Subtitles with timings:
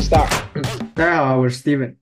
[0.00, 0.28] 是 Star。
[0.94, 1.96] 大家好，我是 Steven。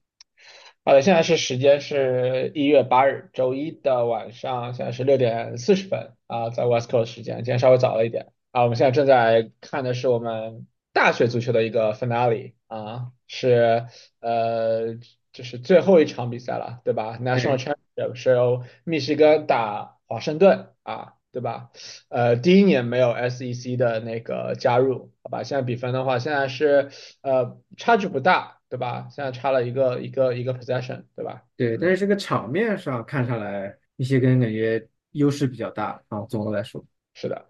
[0.84, 8.62] 好的，现在是时间是一月八日周一的晚上，现在是六点四十分啊，在 West Coast 时间，今天稍微早了一点啊。
[8.64, 13.86] 我们现在正在看的是我们大学足球的一个 finale 啊，是
[14.20, 14.96] 呃，
[15.32, 21.68] 就是最后一场比赛了，对吧？National Championship 是由密西根打华盛顿啊，对吧？
[22.08, 25.42] 呃，第一年没有 SEC 的那个加入，好吧？
[25.42, 26.88] 现在比分的话，现在是
[27.20, 28.54] 呃差距不大。
[28.68, 29.06] 对吧？
[29.12, 31.44] 现在差了一个一个一个 possession，对吧？
[31.56, 36.22] 对，但是这个场面上看上来，密歇根感觉优势比较大啊。
[36.28, 37.46] 总的来说，是的，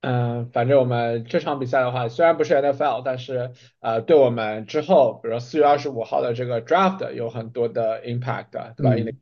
[0.00, 8.94] 嗯，反正我们这场比赛的话，虽然不是 NFL，但是呃，对我们之后，比如说四月二十五号的这个 draft 有很多的 impact，对吧？
[8.94, 9.14] 嗯，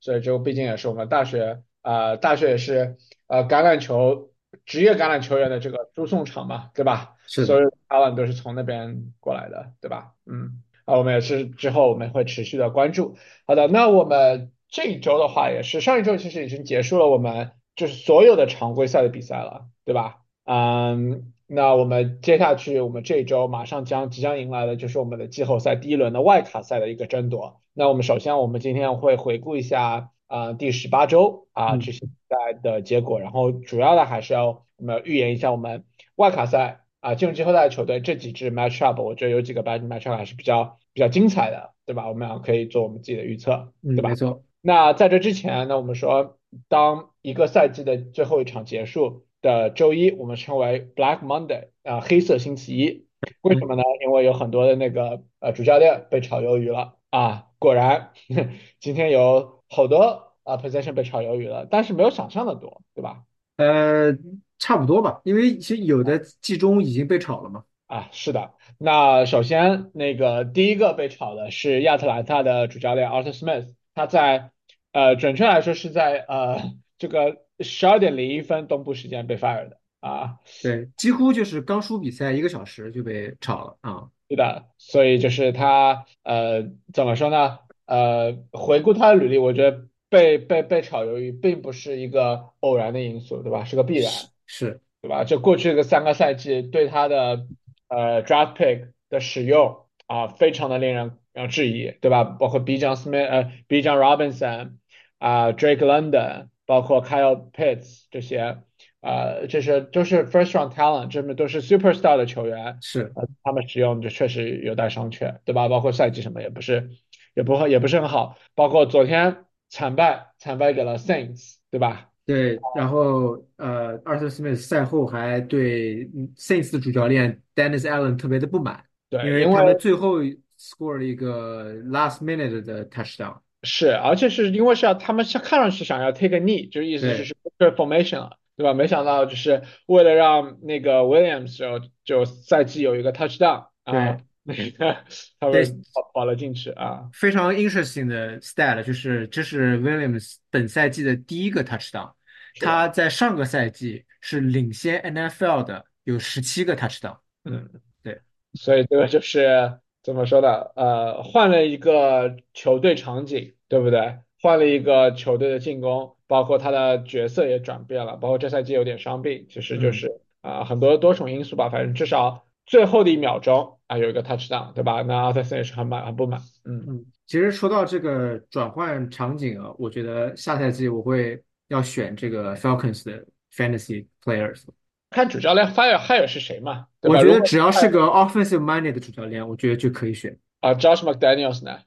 [0.00, 4.32] 所以这个毕竟也是我们大学啊，大学也是呃橄榄球
[4.66, 7.14] 职业橄榄球员的这个输送场嘛，对吧？
[7.28, 10.14] 是，所有阿万都是从那边过来的，对吧？
[10.26, 10.64] 嗯。
[10.84, 13.18] 啊，我们也是之后我们会持续的关注。
[13.46, 20.22] 好的，那我们这一周的话也是上一周其实已经结束了我们就是所有的常规赛的比赛了，对吧？
[20.44, 27.60] 嗯，那我们接下去我们这一周马上将即将迎来的就是我们的季后赛第一轮的外卡赛的一个争夺。
[27.74, 36.84] 那我们首先我们今天会回顾一下啊第十八周啊这些比赛的结果，然后主要的还是要我们预言一下我们外卡赛。
[37.00, 42.08] 啊，进入季后赛的球队这几支 match up，我觉得有几个 bad match up 还是比较比较精彩的，对吧？
[42.08, 44.08] 我们俩可以做我们自己的预测，嗯，对吧？
[44.08, 44.42] 没错。
[44.62, 53.06] 那在这之前，呢我们说，当一个赛季的最后一场结束的周一，我们称为 Black Monday 啊，黑色星期一。
[53.42, 53.84] 为什么呢？
[54.04, 57.46] 因为有很多的那个呃主教练被炒鱿鱼了啊。
[57.60, 58.10] 果然，
[58.80, 63.22] 今天有好多啊 position 被炒鱿鱼了，但是没有想象的多，对吧？
[63.56, 64.16] 呃。
[64.60, 67.62] 差不多吧，因为其实有的季中已经被炒了嘛。
[67.86, 68.54] 啊，是的。
[68.76, 74.50] 那首先，那个第一个被炒的是亚特兰大的主教练 Arthur Smith，他在
[74.90, 80.40] 呃，准确来说是在呃这个十二点零一分东部时间被 fire 的啊。
[80.60, 84.08] 对，几乎就是刚输比赛一个小时就被炒了啊。
[84.26, 87.60] 对的，所以就是他呃怎么说呢？
[87.88, 93.64] 呃，回顾他的履历，我觉得被被被炒鱿鱼并不是一个偶然的因素，对吧？
[93.64, 94.12] 是个必然。
[94.46, 95.24] 是对吧？
[95.24, 97.46] 这过去的三个赛季对他的
[97.88, 102.24] 呃 draft pick 的使用啊，非常的令人呃质疑，对吧？
[102.24, 102.78] 包括 B.
[102.78, 103.80] John Smith 呃 B.
[103.80, 104.72] John Robinson
[105.18, 108.58] 啊 Drake London，包括 Kyle Pitts 这些
[109.00, 115.68] 呃这些都是 first round talent，这们都是 superstar 的球员，是呃他们使用就确实有待商榷，对吧？
[115.68, 116.90] 包括赛季什么也不是
[117.38, 122.08] 也不会也不是很好，包括昨天惨败惨败给了 Saints，对吧？
[122.26, 126.04] 对，然后呃，Arthur Smith 赛后还对
[126.36, 130.18] Saints 的主教练 Dennis Allen 特别的不满，对，因为他们最后
[130.58, 133.36] score 了一个 last minute 的 touchdown。
[133.62, 137.34] 是，而且是因为是要他们是看上去想要 take a knee，就是意思是是
[137.76, 138.74] formation 了，对吧？
[138.74, 144.96] 没想到就是为了让那个 Williams 就就赛季有一个 touchdown 啊，那个
[145.38, 147.08] 他们跑跑了进去啊。
[147.12, 152.12] 非常 interesting 的 stat 就是这是 Williams 本赛季的第一个 touchdown。
[152.60, 157.18] 他在上个赛季是领先 NFL 的，有十七个 touchdown。
[157.44, 157.68] 嗯，
[158.02, 158.20] 对，
[158.54, 160.72] 所以这个就是怎么说的？
[160.74, 164.18] 呃，换了一个球队场景，对不对？
[164.40, 171.68] 换了一个球队的进攻，包括他的角色也转变了，包括这赛季有点伤病，其实就是啊很多多重因素吧。
[171.68, 175.02] 反正至少最后的一秒钟啊有一个 touchdown，对吧？
[175.02, 176.40] 那阿特森也是很满很不满。
[176.64, 181.42] 嗯嗯，其实说到这个转换场景啊，我觉得下赛季我会。
[181.70, 184.62] 要选这个 Falcons 的 Fantasy Players，
[185.10, 186.86] 看主教练 Fire Hire 是谁嘛？
[187.02, 190.38] 我觉得只要是个 Offensive Minded 的主教练，我觉得就可以选。
[190.62, 191.78] 啊，Josh McDaniels 呢？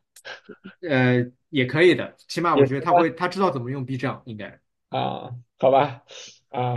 [0.88, 4.60] 呃，也可以的，起码我觉得他会，他知道怎么用 B 站，应该。
[4.90, 6.04] 啊，好吧，
[6.50, 6.76] 啊，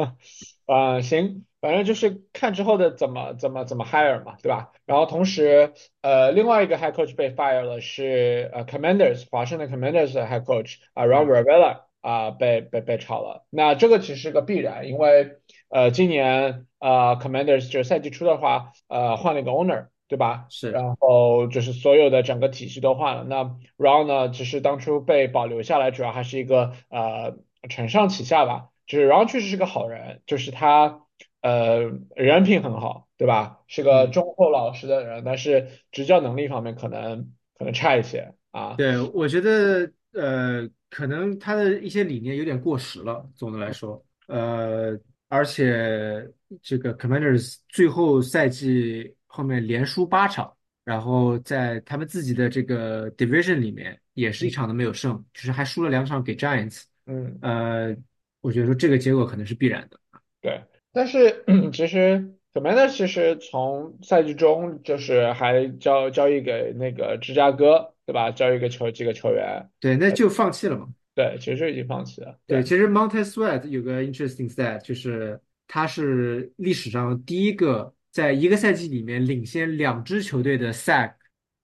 [0.64, 4.72] 啊，行，反正就是看之后的怎么怎么怎么 hire 嘛，对吧？
[4.86, 5.72] 然后同时，
[6.02, 11.80] 呃，另外一个 Head Coach 被 fire 了是呃 Commanders 华盛顿 Commanders 的 Head Coach 啊 Ron Rivera。
[12.00, 13.44] 啊，被被被炒了。
[13.50, 15.32] 那这个其实是个必然，因为
[15.68, 20.46] 呃，今年呃，Commanders 就是赛季初的话，呃，换了一个 owner，对吧？
[20.48, 20.70] 是。
[20.70, 23.24] 然后就是所有的整个体系都换了。
[23.24, 27.36] 那 Ron 呢，其实当初被保留下来，主要还是一个呃
[27.68, 28.68] 承上启下吧。
[28.86, 31.02] 就是 Ron 确实是个好人，就是他
[31.40, 31.80] 呃
[32.16, 33.60] 人品很好，对吧？
[33.66, 38.74] 是个忠厚老实的人，但是执教能力方面可能可能差一些啊。
[38.76, 40.68] 对，我觉得呃。
[40.90, 43.30] 可能他的一些理念有点过时了。
[43.34, 44.98] 总的来说，呃，
[45.28, 46.26] 而且
[46.62, 50.50] 这个 Commanders 最后赛季后面连输八场，
[50.86, 56.84] 然后在他们自己的这个 division 里面也是一嗯场都没有胜，就是还输了两场给 Giants。
[57.04, 57.38] 嗯。
[57.42, 57.94] 呃，
[58.40, 60.00] 我觉得说这个结果可能是必然的。
[60.40, 60.58] 对，
[60.92, 68.30] 但是 其实 Commander 其实从赛季中就是还交交易给那个芝加哥，对吧？
[68.30, 70.88] 交易给球几个球员，对，那就放弃了嘛。
[71.14, 72.38] 对，其实就已经放弃了。
[72.46, 81.12] 对，对，其实 Montez Sweat 有个 interesting stat，就是他是历史上第一个在一个赛季里面领先两支球队的 sack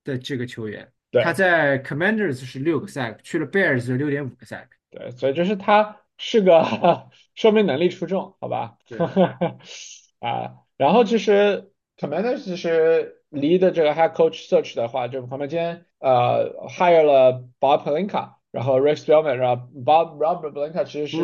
[0.03, 0.89] 的这个球员。
[1.23, 4.67] 他，在 Commanders 是六个 sack，去了 Bears 是六点五个 sack。
[4.91, 8.77] 对，所以就是他是个说明能力出众，好吧？
[8.87, 8.99] 对，
[10.21, 20.85] 啊，然后其实 Commander 其实离的这个 Head Coach Search 的话，就他们今天呃 hire 了 Bob Pelinka，然后 Rex Spellman，然后 Bob Robert Pelinka
[20.85, 21.23] 其实是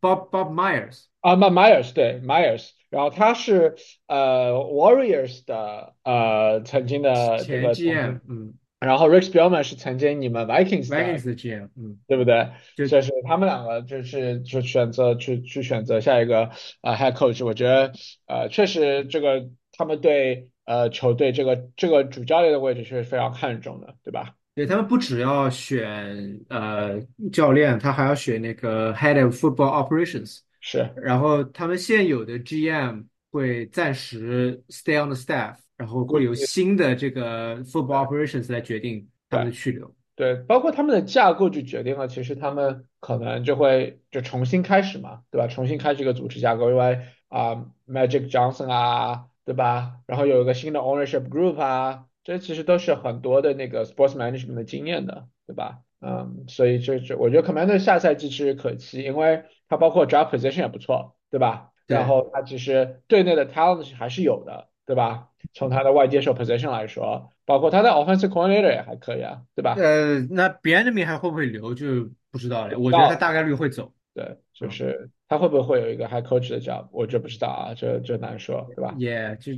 [0.00, 3.76] ，Bob Bob Myers 啊，My Myers 对 Myers，然后他是
[4.06, 8.54] 呃 Warriors 的呃曾经的这前个总 GM，嗯
[8.84, 12.48] 然后 Rex Spellman 是曾经你们 Vikings 的，Vikings 的 GM，嗯，对不对？
[12.76, 16.50] 就这是他们两个就是就选择去去选择下一个
[16.82, 17.92] 呃 head coach，我觉得
[18.26, 24.34] 呃确实这个他们对呃球队这个这个主教练的位置是非常看重的，对吧？
[24.54, 27.00] 对他们不只要选呃
[27.32, 30.38] 教练，他还要选那个 Head of Football Operations。
[30.60, 33.04] 是然后他们现有的 GM
[33.34, 39.52] 会暂时 stay on the staff，然后会有新的这个 football operations 来决定他们的。
[39.52, 39.92] 去留。
[40.16, 45.48] 对，包括他们的架构就决定了，其实他们可能就会就重新开始嘛，对吧？
[45.48, 49.96] 重新开始一个组织架构，因为啊、Magic Johnson 啊，对吧？
[50.06, 55.80] 然后有一个新的 ownership group 啊，这其实都是很多的那个 sports management 的经验的，对吧？
[56.00, 61.72] 嗯，所以这这我觉得 Commander 下赛季其实可期，因为它包括 draft position 也不错，对吧？
[61.86, 65.28] 然，后他其实队内的 talent 还是有的，对吧？
[65.52, 69.74] 从他的外接手 position 来说，包括他的 offensive coordinator 也还可以啊，对吧？
[69.78, 72.78] 呃，那 e m i n 还会不会留就不知道了。
[72.78, 73.92] 我觉得他大概率会走。
[74.14, 78.94] 对，就嗯，是他会不会有一个 head coach 的 job，我这不知道啊，这这难说，对吧？
[78.96, 79.52] 也就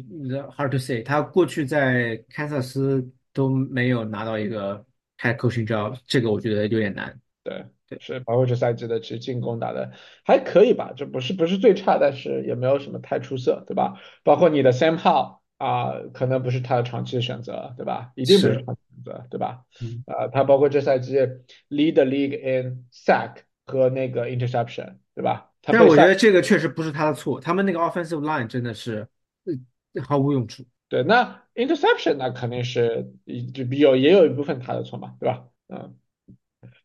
[0.51, 1.03] hard to say。
[1.03, 4.85] 他过去在堪萨斯都没有拿到一个
[5.19, 7.15] head coaching job，这个我觉得有点难。
[7.45, 9.93] 对，对，是，包括这赛季的其实进攻打的
[10.25, 14.01] 还可以吧，这不是不是最差，但是也没有什么太出色，对吧？
[14.25, 18.13] 包括你的 Sam Howell 啊、可能不是他的长期的选择，对吧？
[18.15, 19.65] 一定不是是，长期选择，对吧？
[19.81, 21.17] 嗯，啊、他包括这赛季
[21.71, 25.53] lead the league in sack 和那个 interception，对吧？
[25.63, 29.09] 但我觉得这个确实不是他的错，他们那个 offensive line 真的是
[29.95, 30.65] 呃毫无用处。
[30.89, 33.13] 对，那 interception 那肯定是
[33.53, 35.49] 就有也有一部分他的错嘛，对吧？
[35.69, 35.97] 嗯，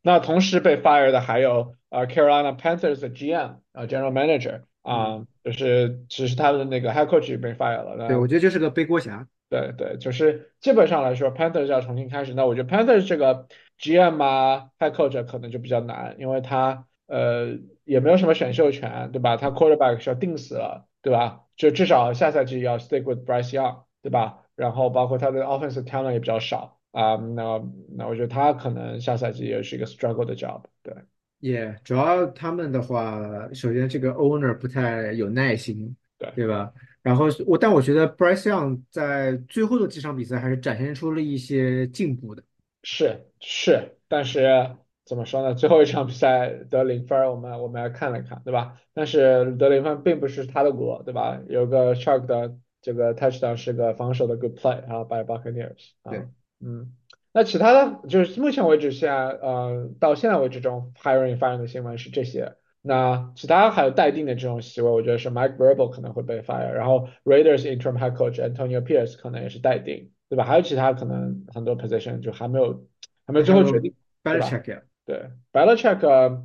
[0.02, 8.08] 那同时被 fire 的还有呃 Carolina Panthers 的 GM 啊、General Manager 嗯，啊、就是只是他的那个 head coach 也被 fire 了。
[8.08, 9.28] 对，我觉得就是个背锅侠。
[9.50, 12.34] 对对，就是基本上来说，Panthers 要重新开始。
[12.34, 13.48] 那我觉得 Panthers 这个
[13.80, 19.36] GM 啊，head coach 可能就比较难，因为他呃也没有什么选秀权，对吧？
[19.36, 21.42] 他 quarterback 是要定死了，对吧？
[21.58, 24.40] 就至少下赛季要 stick with Bryce Young，对吧？
[24.56, 27.64] 然后包括他的 offensive talent 也比较少啊、那
[27.98, 30.94] 那我觉得他可能下赛季也是一个 struggle 的 job，对
[31.40, 36.32] 也主要他们的话，首先这个 owner 不太有耐心，对。
[36.36, 36.72] 对吧？
[37.02, 42.44] 然后我，但我觉得 Bryce Young 在最后的几场比赛还是展现出了一些进步的。
[42.84, 45.56] 是是，但是怎么说呢？
[45.56, 48.80] 最后一场比赛得零分，我们我们来看了看，对吧？
[48.94, 51.40] 但是得零分并不是他的锅，对吧？
[51.48, 56.26] 有个 Shark 的这个 touchdown 是个防守的 good play 啊，by Buccaneers 对，啊，
[56.64, 56.94] 嗯，
[57.34, 62.56] 那其他的就是目前为止现在呃到现在为止这种 hiring fire 的新闻是这些。
[62.84, 70.46] 那其他还有待定的这种席位，我觉得是 Mike Vrabel 可能会被 fire，然后 Raiders interim head coach Antonio Pierce 可能也是待定，对吧？
[70.46, 72.88] 还有其他可能很多 position 就还没有
[73.28, 76.44] 还没有最后决定，？Belichick 呀，对，Belichick 呃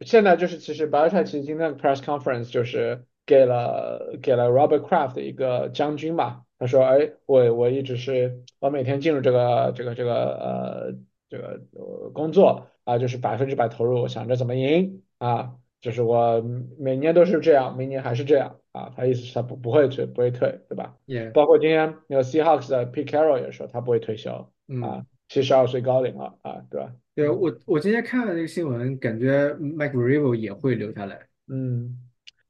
[0.00, 10.94] 现在就是其实 Belichick 其实今天的 press conference 就是给了给了 Robert Kraft 一个将军嘛，他说，哎，我我一直是我每天进入这个这个这个呃
[11.28, 16.42] 这个呃工作啊，就是百分之百投入，想着怎么赢啊，就是我
[16.78, 20.96] 每年都是这样，明年还是这样啊，他意思是他不不会退不会退，对吧？
[21.06, 26.92] 也，包括今天那个 Seahawks 的 Pete Carroll 也说他不会退休嗯，啊，七十二岁高龄了啊，对吧？
[27.14, 31.20] 对，我我今天看了那个新闻，感觉 Mike Vrabel 也会留下来。
[31.48, 31.98] 嗯，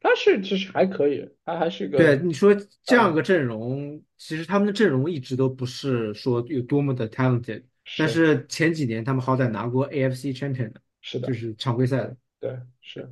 [0.00, 7.62] 他是其实还可以，他还是个对，你说这样啊，个阵容，其实他们的阵容一直都不是说有多么的 talented，
[7.98, 12.16] 但是是前几年他们好歹拿过 AFC champion 的，是的，就是常规赛的。
[12.40, 13.08] 对是。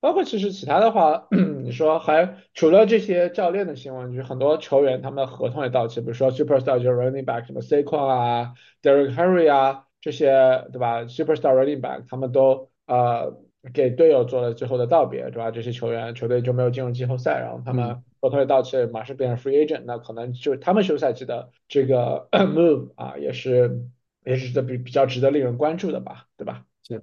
[0.00, 1.28] 包括其实其他的话，
[1.64, 13.40] 你说还除了这些教练的新闻，就是很多球员他们的合同也到期，比如说 Superstar 就是 running back 什么 Saquon 啊、Derrick Henry 啊这些，对吧？Superstar running back 他们都呃
[13.72, 15.50] 给队友做了最后的道别，对吧？
[15.50, 23.80] 这些球员球队就没有进入季后赛，然后他嗯，们合同也到期，马上变成 free agent，那可能就他们休赛期的这个 move 啊，也是
[24.24, 26.64] 也是值得比比较值得令人关注的吧，对吧？
[26.86, 27.02] 是，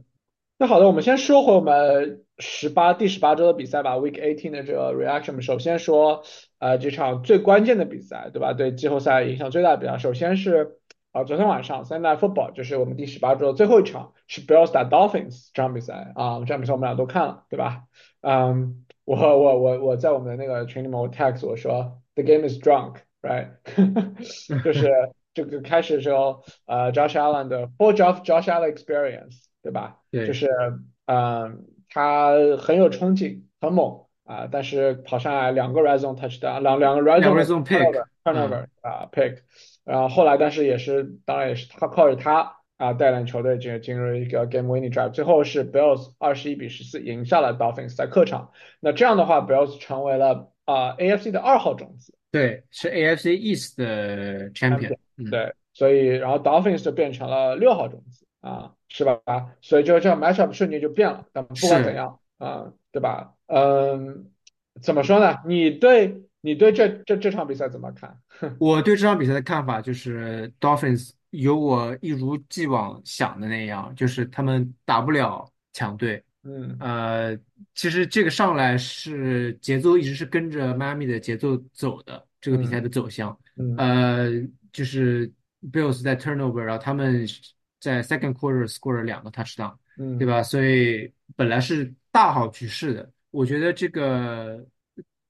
[0.57, 5.41] 那好的，我们先说回我们十八第十八周的比赛吧，Week eighteen 的这个 reaction。
[5.41, 6.23] 首先说，
[6.59, 8.53] 呃，这场最关键的比赛，对吧？
[8.53, 10.77] 对季后赛影响最大的比赛，首先是
[11.11, 17.83] 啊、昨天晚上 Sunday Night Football，就是我们第十八周的最后一场，是 Bills 打 Dolphins 这场比赛啊、这场比赛我们俩都看了，对吧？
[18.21, 23.49] 嗯，我我我我在我们的那个群里面我 text 我说 The game is drunk，right？
[24.63, 24.89] 就是
[25.33, 29.97] 这个开始的时候，呃，Josh Allen 的 Full Josh Josh Allen Experience，对吧？
[30.13, 30.47] 就，是
[31.07, 39.39] 嗯，他很有冲劲，很猛啊，但是跑上来两个 red zone touchdown，两两个 red 两 zone 个的 zone pick，turnover 嗯，turnover 啊 pick，
[39.83, 52.13] 然后后来但是也是当然也是他靠着他啊带领球队进进入一个 game winning drive，最后是 Bills 二十一比十四赢下了 Dolphins 在客场，那这样的话 Bills 成为了啊 AFC 的二号种子。
[52.31, 54.51] 对，是 AFC East 的
[55.17, 59.19] 嗯，对，所以然后 Dolphins 就变成了六号种子啊，是吧？
[59.61, 61.25] 所以就这样 matchup 瞬间就变了。
[61.33, 61.93] 但不管怎。
[61.93, 63.35] 样啊，对吧？
[63.47, 64.31] 嗯，
[64.81, 65.37] 怎么说呢？
[65.45, 68.19] 你对你对这这这场比赛怎么看？
[68.59, 76.23] 我对这场比赛的看法就是，Dolphins 有我一如既往想的那样，就是他们打不了强队。
[76.43, 77.37] 嗯呃，
[77.75, 83.37] 其实这个上来是节奏一直是跟着迈阿密的节奏走的，这个比赛嗯的走向。
[83.57, 84.31] 嗯呃，
[84.73, 85.31] 就是
[85.71, 87.27] Bills 在 turnover，然后他们
[87.79, 89.75] 在 second quarter score 了两个 touchdown，
[90.17, 90.41] 对嗯，吧？
[90.41, 93.11] 所以本来是大好局势的。
[93.29, 94.65] 我觉得这个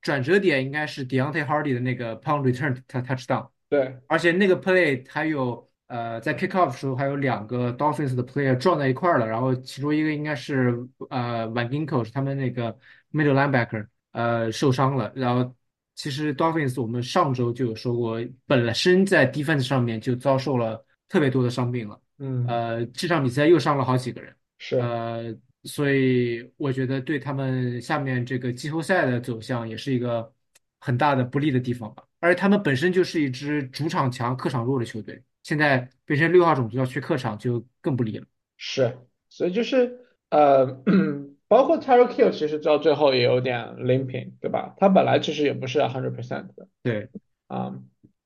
[0.02, 8.26] 转折点应该是 Deontay Hardy 的那个 Pound return tou- touchdown，对，而且那个 play 还有呃在 kick off 的时候还有两个 Dolphins 的
[8.26, 10.76] player 撞在一块儿了，然后其中一个应该是
[11.10, 12.78] 呃 Van Ginkel 是他们那个
[13.12, 15.56] middle linebacker 呃受伤了，然后
[15.96, 22.00] 其实 Dolphins 我们上周就有说过，本身在 defense 上面就遭受了特别多的伤病了。
[22.18, 30.34] 嗯呃，这场比赛又伤了好几个人，是呃，所以我觉得对他们下面这个季后赛的走向也是一个
[30.80, 32.04] 很大的不利的地方吧。
[32.20, 38.26] 而且他们本身就是一支主场强、客场弱的球队，现在变成六号种子要去客场就更不利了。
[38.58, 38.96] 是，
[39.30, 40.00] 所以就是
[40.30, 40.66] 呃，
[41.48, 44.76] 包括 Tyreek Hill 其实到最后也有点 limping，对吧？
[44.78, 46.68] 他本来其实也不是 hundred percent 的。
[46.84, 47.10] 对
[47.48, 47.76] 啊，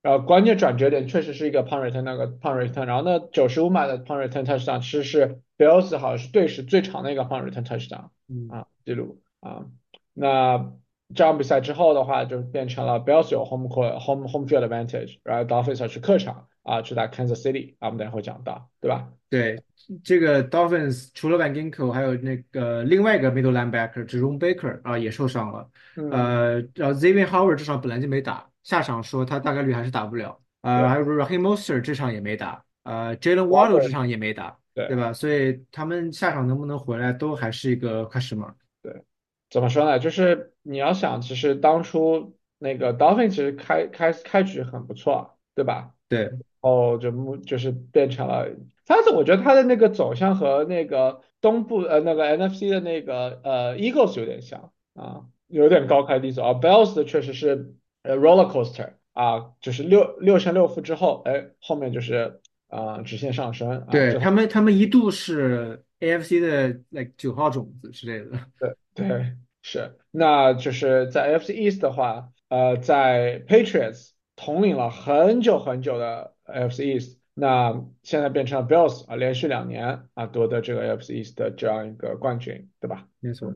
[0.05, 8.09] 然后关键转折点确实是一个 punt return 那个 punt return，然后那九十五码的 punt return touchdown 其实是 Bills 好像是队史最长的一个 punt return touchdown
[8.27, 9.65] 嗯，啊记录啊。
[10.13, 10.73] 那
[11.15, 19.09] 这场比赛之后的话，就变成了 Bills 有 home court home home field advantage，然后 Dolphins 要去客场啊去打 Kansas City 啊，我们等一会讲到，对吧？
[19.31, 19.59] 对，
[20.03, 25.67] 这个 Dolphins 除了 Van Ginkel，还有那个另外一个 middle linebacker Jerome Baker 啊也受伤了。
[25.95, 30.37] 嗯，呃，然后 Xavier Howard 这场本来就没打，下场说他大概率还是打不了。
[30.59, 34.97] 呃，还有 Raheem Mostert 这场也没打，呃，Jalen Waddle 这场也没打，对对。
[34.97, 35.13] 吧？
[35.13, 38.55] 所以他们下场能不能回来都还是一个 question mark。
[38.81, 39.03] 对，
[39.49, 39.99] 怎么说呢？
[39.99, 45.91] 就是你要想，其实当初那个 Dolphin 其实开开开局很不错，对吧？
[46.09, 46.31] 对，
[46.61, 48.47] 哦，就目就是变成了，
[48.87, 56.53] 但是我觉得他的那个走向和那个东部呃那个 NFC 的那个呃 Eagles 有点像啊，有点高开低走啊。
[56.53, 68.37] Bells 的确实是呃 roller coaster 啊，就是六六胜六负之后，哎，后面就是啊、直线上升啊，对，他们，他们一度是 AFC 的 like 九号种子之类的。
[68.59, 83.07] 对对，是，那就是在 AFC East 的话，呃，在 Patriots 统领了很久很久的 AFC East，那现在变成了 Bills 啊，连续两年啊夺得这个 AFC East 的这样一个冠军，对吧？
[83.21, 83.53] 没错，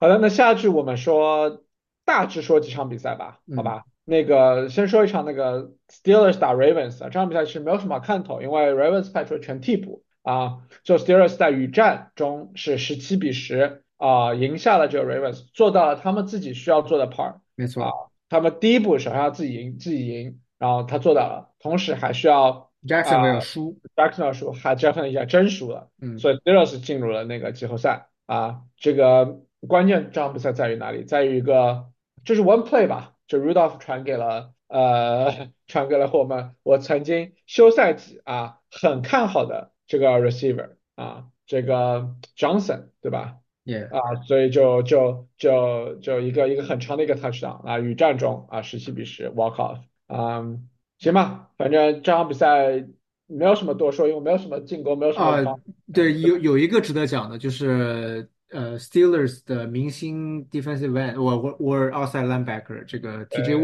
[0.00, 1.62] 好的，那下一句我们说
[2.06, 3.84] 大致说几场比赛吧，好嗯，吧？
[4.06, 25.88] 那个先说一场那个 Steelers 打 Ravens 啊，这场比赛其实没有什么看头，因为 Ravens 派出了全替补啊，就 Steelers 在雨战中是十七比十啊赢下了这个 Ravens，做到了他们自己需要做的 part 啊，没错他们第一步首先要自己赢自己赢，然后他做到了，同时还需要啊，Jacksonville 输，Jackson 输，还 Jackson 一下真输了。
[26.00, 28.62] 嗯，所以 Steelers 进入了那个季后赛啊。
[28.76, 31.04] 这个关键这场比赛在于哪里？
[31.04, 31.86] 在于一个
[32.26, 50.68] 就是 one play 吧，就 Rudolph 传给了呃传给了我们我曾经休赛季啊很看好的这个 receiver 啊，这个 Johnson 对吧？，Yeah，啊，所以就就就就一个一个很长的一个 touchdown 啊，与战中啊十七比十 walk off，嗯，
[50.98, 52.84] 行吧，反正这场比赛
[53.26, 55.56] 没有什么多说，因为没有什么进攻，没有什么啊，
[55.92, 63.54] 对，有有一个值得讲的，就是呃，Steelers 的明星 defensive end，我我我 outside linebacker 这个 TJ 对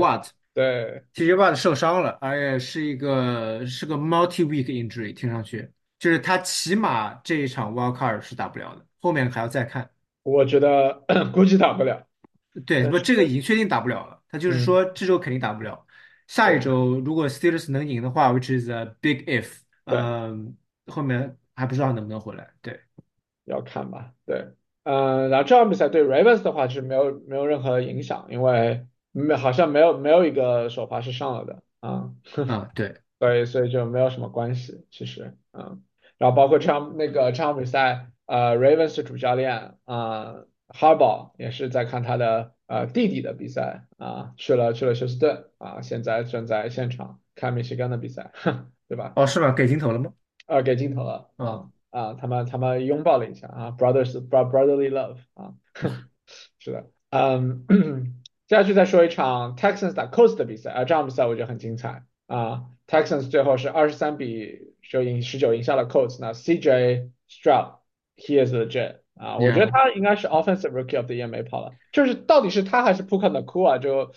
[0.53, 9.89] 对，Watt，TJ Watt 受伤了，而且是一个是个 multi-week injury，听上去就是他起码这一场 wild card 是打不了的，后面还要再看。
[10.25, 12.07] 我觉得 估计打不了，
[12.67, 14.21] 对，不，这个已经确定打不了了。
[14.29, 15.87] 他就是嗯，说这周肯定打不了，
[16.27, 19.97] 下一周如果 Steelers 能赢的话，which is a big if，对。
[19.97, 22.51] 嗯、后面还不知道能不能回来。
[22.61, 22.81] 对，
[23.45, 24.47] 要看吧，对，
[24.85, 32.11] 嗯，然后这场比赛对 Ravens 的话是没有没有任何影响，因为没好像没有没有一个首发是上了的啊，
[32.49, 35.83] 啊，对， 所以所以就没有什么关系，其实，嗯，
[36.19, 40.35] 然后包括这场那个这场比赛，呃，Ravens 的主教练啊、
[40.69, 48.33] Harbaugh 也是在看他的呃弟弟的比赛啊，去了去了休斯顿啊，现在正在现场看密歇根的比赛，
[48.89, 49.13] 对吧？
[49.17, 49.53] 哦，是吗？
[49.53, 50.13] 给镜头了吗？
[50.47, 55.53] 呃，给镜头了啊，啊啊，他们他们拥抱了一下啊，brothers bro brotherly love 啊，
[56.59, 57.67] 是的，嗯，
[58.49, 67.75] 接下去再说一场 Texans 打 Colts 的比赛啊，这场比赛我觉得很精彩啊，Texans 最后是二十三比就赢十九赢下了 Colts，那 CJ Stroud
[68.17, 74.11] he is legit 啊，我觉得他应该是 Offensive Rookie of the Year 没跑了，就是到底是他还是 Puka Nacua 就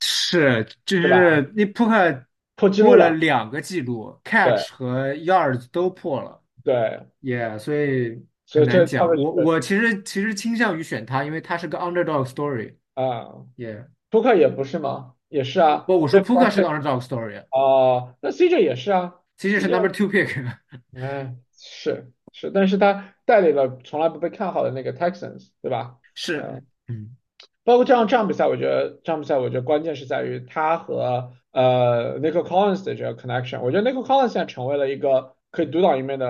[0.00, 1.00] 是，就？
[1.00, 2.24] 是那扑克
[2.56, 9.08] 破纪录破了了，两个记录对，catch 和 yards 都破了对，，Yeah，所以所以这很难 c o 讲。
[9.08, 12.74] v 我我其实其实倾向于选他，因为他是个 underdog story。
[12.94, 13.26] 啊。
[13.56, 15.14] Yeah，扑克也不是吗？
[15.28, 17.42] 也是啊，不，我说对，扑克是个 underdog story。
[17.50, 20.46] 哦，那 CJ 也是啊其实是 number，CJ，two pick，
[20.94, 25.96] 哎，是是，但是他带领了从来不被看好的那个 Texans，对吧？
[26.14, 27.16] 是，嗯，嗯，
[27.64, 33.60] 包括这样这样比赛，我觉得这样比赛我觉得关键是在于他和呃 Nico Collins 的这个 connection。
[33.62, 36.26] 我觉得 Nico Collins 现在成为了一个可以独当一面的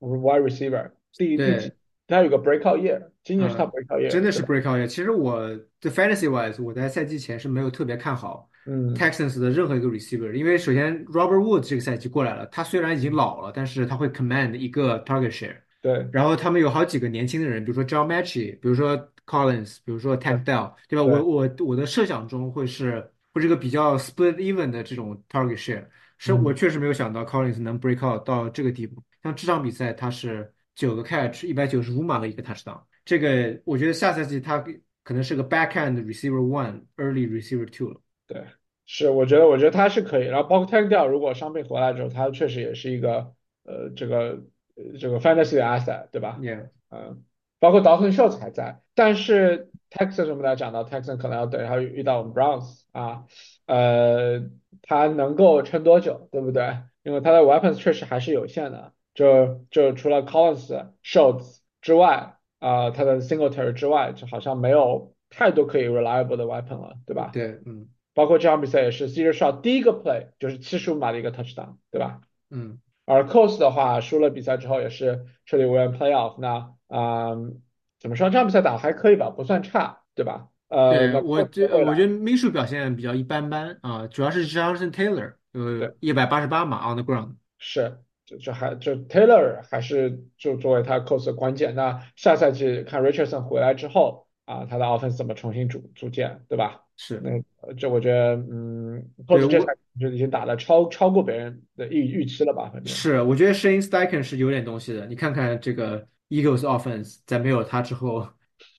[0.00, 1.72] wide receiver，第第几，对，
[2.08, 4.86] 他有个 breakout year，今年是他嗯，breakout year，真的是？breakout year。
[4.88, 5.38] 其实我
[5.80, 15.56] 的 fantasy wise，我在赛季前是没有特别看好嗯，Texans 的任何一个 receiver，因为首先 Robert Woods 这个赛季过来了，他虽然已经老了，但是他会 command 一个 target share。
[15.82, 21.02] 对然后他们有好几个年轻的人，比如说 John Mechie，比如说 Collins，比如说 Tank Dell，对吧？
[21.02, 25.84] 我对，我我的设想中会是会是一个比较 split even 的这种 target share，
[26.24, 29.02] 是我嗯，确实没有想到 Collins 能 break out 到这个地步。
[29.24, 34.64] 像这场比赛他是九个 catch，一百九十五码和一个 touchdown，这个我觉得下赛季他
[35.02, 38.00] 可能是个 back end receiver one，early receiver two 了。
[38.28, 38.44] 对，
[38.86, 40.26] 是，我觉得，我觉得他是可以。
[40.26, 44.44] 然后包括 Tank Dell，如果伤病回来之后，他确实也是一个呃，这个
[44.76, 47.24] 呃这个 fantasy 的 asset，对吧？Yeah，嗯，
[47.58, 53.24] 包括 Dalton Schultz 还在，但是 Texans 我们来讲到 Texans 可能要等他遇到我们 Browns 啊，
[53.66, 54.48] 呃，
[54.80, 56.78] 他能够撑多久，对不对？
[57.02, 67.30] 因为他的 weapons 确实还是有限的，就就除了 Collins、Schultz 之外，啊、他的 Singletary 之外，就好像没有太多可以 reliable 的 weapon 了，对吧？
[67.32, 72.20] 对，嗯包括这场比赛也是 CJ Stroud 第一个 play 就是七十五码的一个 touchdown，对吧？
[72.50, 77.62] 嗯，而 Colts 的话输了比赛之后也是彻底无缘 playoff，那啊、嗯
[77.98, 80.48] 怎么说这场比赛打得还可以吧，不算差，对吧？
[80.72, 87.34] 呃，我这我觉得 Minshew 表现比较一般般啊，主要是 Johnson Taylor，呃，对，一百八十八码 on the ground。
[87.58, 91.74] 是，就就还就 Taylor 还是就作为他 Colts 的关键。
[91.74, 96.80] 那下赛季看 Richardson 回来之后啊，他的 offense 怎么重新组组建，对吧？
[96.96, 97.30] 是，那
[97.60, 99.66] 呃这我觉得，嗯，Colts
[100.00, 102.70] 这已经打得超超过别人的预预期了吧？
[102.72, 105.06] 反正是我觉得 Shane Steichen 是有点东西的。
[105.06, 108.26] 你看看这个 Eagles offense 在没有他之后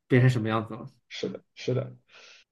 [0.07, 0.87] 变成什么样子了？
[1.15, 1.91] 是的，是的。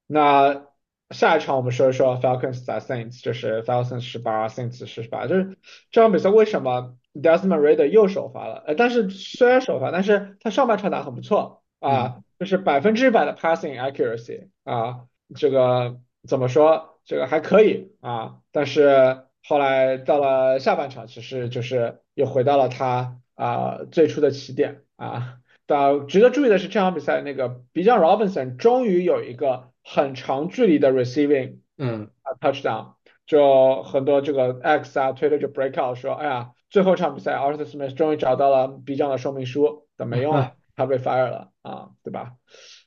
[0.06, 0.68] 那
[1.10, 5.58] 下一场我们说一说 Falcons 打 Saints，就是 Falcons 十八，Saints 十八，就是
[5.90, 8.64] 这场比赛为什么 Desmond Ridder 又首发了？
[8.68, 17.00] 呃，但是虽然首发，但是他上半场打得很不错嗯，啊，就是百分之百的 passing accuracy 啊，这个怎么说？
[17.04, 25.41] 这个还可以啊，但是后来到了下半场，其实就是又回到了他啊最初的起点啊。
[25.66, 32.94] 但值得注意的是，这场比赛那个 b n Robinson 终于有一个很长距离的 receiving 嗯，啊 touchdown，
[33.26, 42.34] 就很多这个 X 啊推特就 break out 说，哎呀，最后一场比赛 Arthur Smith 终于找到了 b n 的说明书，但没用啊，他被 fire 了啊，对吧？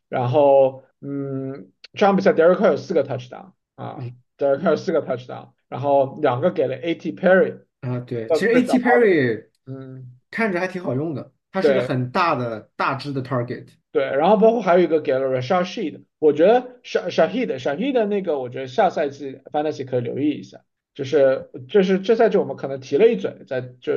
[0.08, 11.80] 然后，嗯，这场比赛 Derek Carr 有四个 touchdown 啊嗯，Derek Carr 有四个 touchdown，然后两个给了 AT Perry，啊，对，呃，其实 AT，Perry 嗯，看着还挺好用的，他是个。
[11.82, 13.66] 很大的大只的 target。
[13.92, 20.58] 对，然后包括还有一个给了 Rashad Sheed，我觉得 Sha Shahid Shahid 的那个，我觉得下赛季 Fantasy 可以留意一下，
[20.94, 23.92] 就是就是这赛季我们可能提了一嘴，在就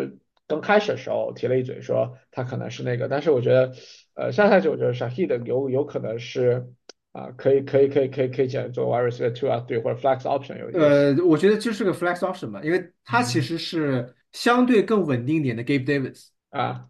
[0.48, 3.74] 刚开始的时候提了一嘴说他可能是那个，但是我觉得
[4.14, 6.68] 呃下赛季我觉得 Shahid 有有可能是
[7.14, 16.28] 啊、可以可以可以可以可以讲做 wide receiver two 啊 three 或者 flex option 有有呃，我觉得就是个 flex option 嘛，因为他其嗯实是相对更稳定一点的 Gabe Davis。
[16.52, 16.86] 啊，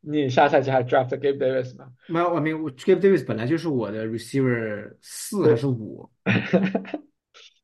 [0.00, 1.92] 你下赛季还 draft Gabe Davis 吗？
[2.08, 6.10] 没有，我没有我 Gabe Davis 本来就是我的 receiver 四还是五？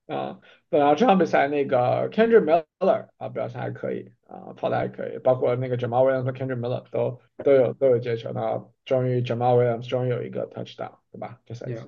[0.07, 11.40] 啊，本来这场比赛那个 Kendrick Miller 啊表现还可以啊，跑的还可以，包括那个 Jamal Williams 和 Kendrick Miller 都都有都有接球，那终于 Jamal Williams 终于有一个 touchdown，对吧？
[11.46, 11.81] 这赛季。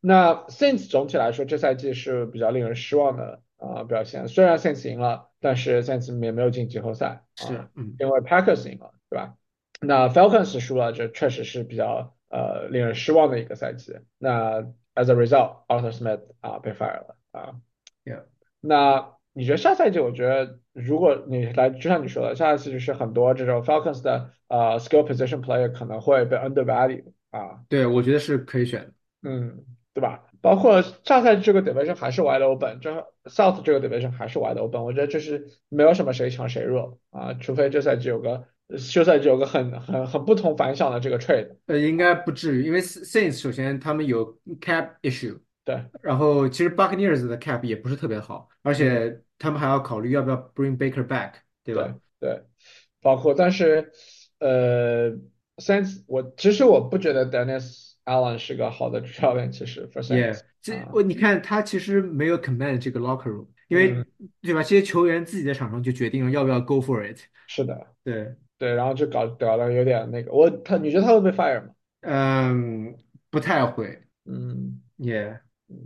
[0.00, 9.34] 那 Saints 总体来说这赛季是比较令人失望的啊、表现，虽然 Saints 赢了，但是 Saints 也没有进季后赛啊，是，嗯，因为 Packers 赢了，对吧？
[9.80, 13.94] 那 Falcons 输了，这确实是比较呃令人失望的一个赛季。
[14.16, 14.62] 那
[14.94, 17.56] as a result，Arthur Smith 啊被 fire 了啊。
[18.04, 18.22] Yeah
[18.60, 19.98] 那你觉得下赛季？
[19.98, 28.92] 我觉得如果你来，就像你说的，下赛季就是很多这种 Falcons 的呃 skill position player 可能会被 undervalue 啊，对，我觉得是可以选的。
[29.22, 30.24] 嗯，对吧？
[30.42, 32.90] 包括上赛季这个 division 还是 wide open，这
[33.24, 38.44] South 这个 division 还是 wide open，我觉得这是没有什么谁强谁弱啊，除非这赛季有个
[38.76, 51.94] 休赛季有个很很很不同凡响的这个 trade，呃，应该不至于，因为 Saints 首先他们有 cap issue，对，然后其实 Buccaneers 的 cap 也不是特别好，而且他们还要考虑要不要 bring Baker back，对对吧？
[52.18, 52.42] 对，
[53.00, 53.92] 包括但是
[54.40, 55.12] 呃
[55.58, 64.06] ，Saints 我其实我不觉得 Dennis Allen 是个好的主教练，其实 for Saints 也，这啊，我你看他其实没有 command 这个 locker room，因嗯，为
[64.40, 64.62] 对吧？
[64.62, 67.20] 这些球员自己在场上就决定了要不要 go for it。
[67.46, 71.68] 是的，对，对，然后就搞搞得有点那个，我他你觉得他会被 fire 吗？
[72.00, 72.96] 嗯，
[73.30, 74.02] 不太会。
[74.24, 74.80] 嗯。
[74.98, 75.40] ，Yeah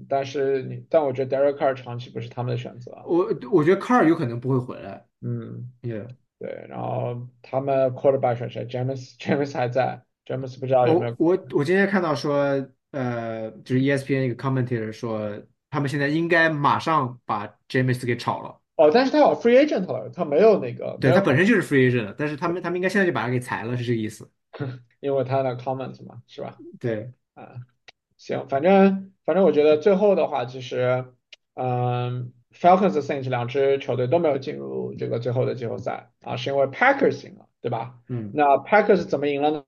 [0.08, 3.04] 但是你，但我觉得 Derek Carr 长期不是他们的选择啊。
[3.06, 5.06] 我我觉得卡尔有可能不会回来。
[5.22, 6.04] 嗯，也，
[6.38, 11.14] 对，然后他们 quarterback 选谁？James James 还在，James 不知道有没有。
[11.18, 15.30] 我我我今天看到说，呃，就是 ESPN 一个 commentator 说，
[15.70, 18.60] 他们现在应该马上把 James 给炒了。
[18.76, 24.30] 哦，但是他有 free agent 了，他没有那个对，他本身就是 free agent，但是他们他们应该现在就把他给裁了，是这个意思。
[25.00, 26.56] 因为他的 comment 嘛，是吧？
[26.80, 27.56] 对，啊，
[28.16, 31.04] 行，反正反正我觉得最后的话，其实，
[31.54, 37.98] 嗯，Falcons 和 Saints 两支球队都没有进入这个最后的季后赛啊，是因为 Packers 赢了，对吧？
[38.08, 39.64] 嗯，那 Packers 怎么赢了呢？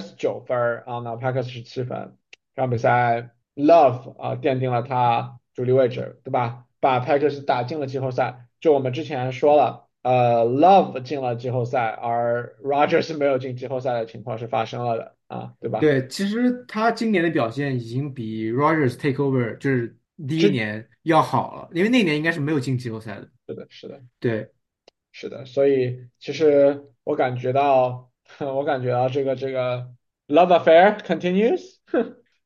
[0.00, 0.56] 是九分
[0.86, 2.16] 啊，那 Packers 是七分。
[2.54, 6.64] 这场比赛，Love 啊奠定了他主力位置，对吧？
[6.80, 8.46] 把 Packers 打进了季后赛。
[8.60, 15.78] 就我们之前说了，呃，Love 进了季后赛，而 Rodgers 没有进季后赛的情况是发生了的啊，对吧？
[15.80, 23.28] 对，其实他今年的表现已经比 Rogers take over 就是第一年要好了，因为那年应该是没有进季后赛的。
[23.46, 24.50] 是的，是的，对，
[25.12, 25.44] 是的。
[25.44, 29.88] 所以其实我感觉到，我感觉啊这个这个
[30.28, 31.76] Love affair continues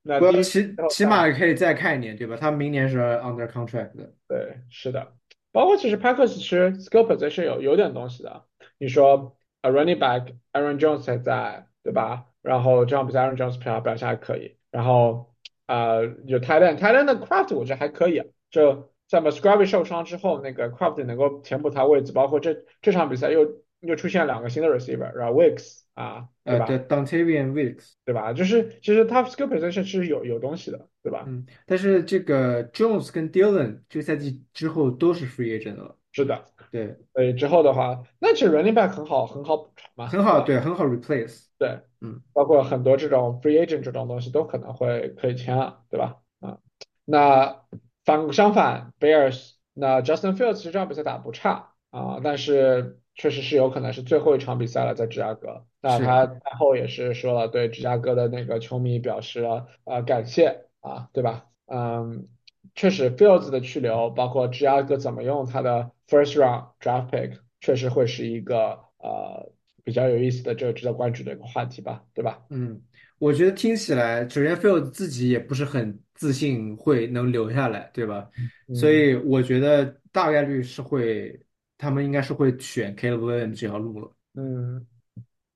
[0.02, 1.10] 那起起赛。
[1.10, 2.36] 码可以再看一年，对吧？
[2.40, 4.12] 他明年是 under contract 的。
[4.26, 5.12] 对，是的，
[5.52, 8.44] 包括其实 Packers 其实 skill position 有有点东西的。
[8.78, 12.26] 你说呃 running back Aaron Jones 还在，对吧？
[12.42, 15.34] 然后这场比赛 Aaron Jones 表表现还可以，然后
[15.66, 18.26] 呃有 tight end tight end 的 Craft 我觉得还可以啊。
[18.50, 23.44] 就在 Musgrave 受伤之后，那个 Craft 能够填补他位置，包括这这场比赛又
[23.80, 26.66] 又出现两个新的 receiver，然后 Wicks 啊，对呃，吧？
[26.66, 27.92] 对，Dontavian Wilkes。
[28.04, 28.32] 对吧？
[28.32, 31.24] 就是其实他 skill position 是有有东西的，对吧？
[31.26, 35.96] 嗯，但是这个 Jones 跟 Dylan 这个赛季之后都是 free agent 了。
[36.12, 36.44] 是的。
[36.72, 41.46] 对，所以之后的话，那其实 running back 很好很好补偿嘛，很好，对很好 replace。
[41.58, 46.18] 对，嗯，包括很多这种 free agent 这种东西都可能会可以签了，对吧？
[46.40, 46.58] 啊，
[47.04, 47.62] 那
[48.04, 55.64] 反相反，Bears 那 Justin Fields 其实这场比赛打不差啊，但是确实是有可能是最后一场比赛了，在芝加哥。
[55.80, 61.46] 那，他赛后也是说了对芝加哥的那个球迷表示了呃感谢啊，对吧？
[61.66, 62.28] 嗯，
[62.74, 69.52] 确实 Fields 的去留，包括芝加哥怎么用他的 first round draft pick，确实会是一个呃
[69.84, 72.42] 比较有意思的这个值得关注的一个话题吧，对吧？
[72.50, 72.80] 嗯，
[73.18, 78.28] 我觉得听起来，首先 Field 自己也不是很自信会能留下来，对吧？
[78.74, 81.40] 所嗯以我觉得大概率是会，
[81.80, 84.10] 他们应该是会选 Caleb Williams 这条路了。
[84.34, 84.86] 嗯，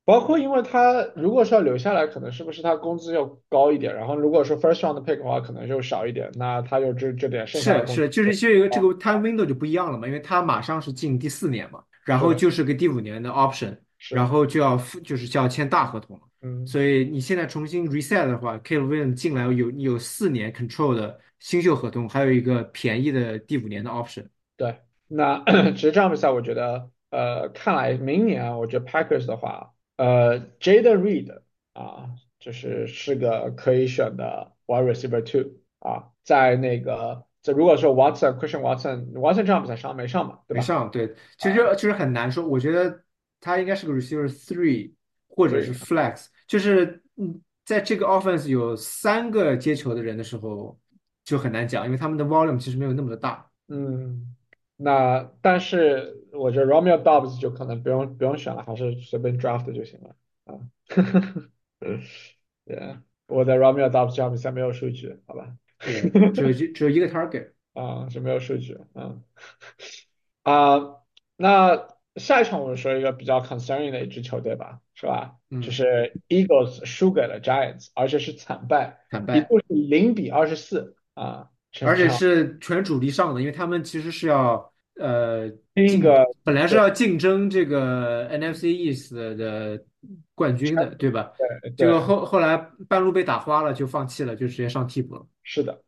[0.06, 13.76] 包括因为他如果是要留下来，可能是不是他工资要高一点，然后如果说 first round pick 的话，可能就少一点，那他就这这点剩下的是是，就是这个这个 time window 就不一样了嘛，因为他马上是进第四年嘛，然，后就是个第五年的 option，
[14.10, 16.22] 然，后就要付就是就要签大合同了。
[16.42, 24.24] 嗯，所以你现在重新 reset 的话，Caleb Williams 进来有有四年 control 的新秀合同，还有一个便宜的第五年的 option。
[24.56, 24.74] 对。
[25.14, 31.40] 那 其实这场比赛，我觉得，呃，看来明年啊，我觉得 Packers 的话，呃，Jaden Reed
[31.72, 40.60] 啊，就是是个可以选的 wide receiver two 啊，在那个，这如果说 Watson Christian Watson Watson 这场比赛上没上嘛，对吧？
[40.60, 42.46] 没上，对，其实啊就是很难说。
[42.48, 43.02] 我觉得
[43.40, 44.92] 他应该是个 receiver three
[45.28, 50.78] 或者是，three，flex，就是嗯，在这个 offense 有三个接球的人的时候
[51.24, 53.48] 就很难讲，因为他们的 volume 其实没有那么的大。
[53.68, 54.34] 嗯，
[54.76, 60.60] 那但是我觉得 Romeo Dobbs 就可能不用不用选了，还是随便 draft 就行了啊。
[62.64, 65.56] 对，我在 Romeo Dobbs 这场比赛没有数据，好吧？
[65.78, 67.52] 对，只有一只有一个 target。
[67.74, 69.24] 啊，是没有数据，嗯，
[70.44, 71.00] 啊，
[71.34, 75.38] 那下一场我们说一个比较 concerning 的一支球队吧，是吧？
[75.50, 79.38] 就嗯，是 Eagles 输给了 Giants，而且是惨败，惨败。
[79.38, 89.82] 一度是零比二十四啊，这而且是全主力上的，因为他们其实是要呃一个本来是要竞争这个 NFC East 的
[90.34, 91.32] 冠军的，对吧？
[91.38, 92.56] 对对结果后后来
[92.88, 95.26] 半路被打花了，就放弃了，就直接上替补了。
[95.42, 95.80] 是的，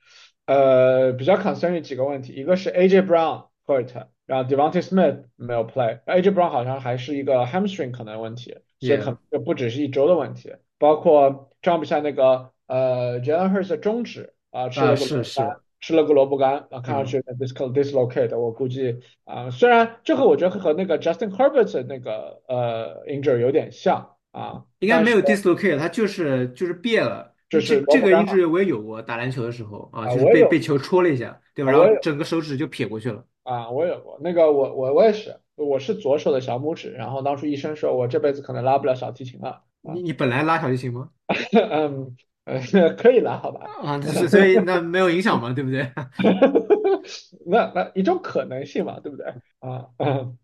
[0.47, 13.53] 呃，比较 concern 几个问题，一个是 AJ Brown hurt，然后 Devontae Smith 没有 play，AJ Brown 好像还是一个 hamstring 可能问题，所以可能就不只是一周的问题，包括这场比赛那个呃 Jalen
[13.53, 15.41] Hurts 的中指啊、吃啊，了个萝卜干，是是，
[15.81, 27.35] 吃了个萝卜干啊，看上去 dis dislocate，我估计啊、虽然这个我觉得和那个 Justin Herbert 那个呃 injury 有点像啊，应该没有 dislocate，他就是就是别了。
[27.49, 31.71] 就是这这个 injury 我也有过，打篮球的时候啊，啊，就是被被球戳了一下，对吧？
[31.71, 31.97] 啊，然后。
[32.03, 33.25] 整个手指就撇过去了。
[33.45, 41.11] 啊，我有过那个我我我也是，我是左手的小拇指，然后当初医生说我这辈子可能拉不了小提琴了啊，你你本来拉小提琴吗？
[41.71, 42.61] 嗯，呃
[42.97, 43.67] 可以了好吧？
[43.83, 45.93] 啊，所所以 那没有影响嘛，对不对？
[47.47, 49.27] 那那一种可能性嘛，对不对？
[49.61, 50.39] 啊，嗯，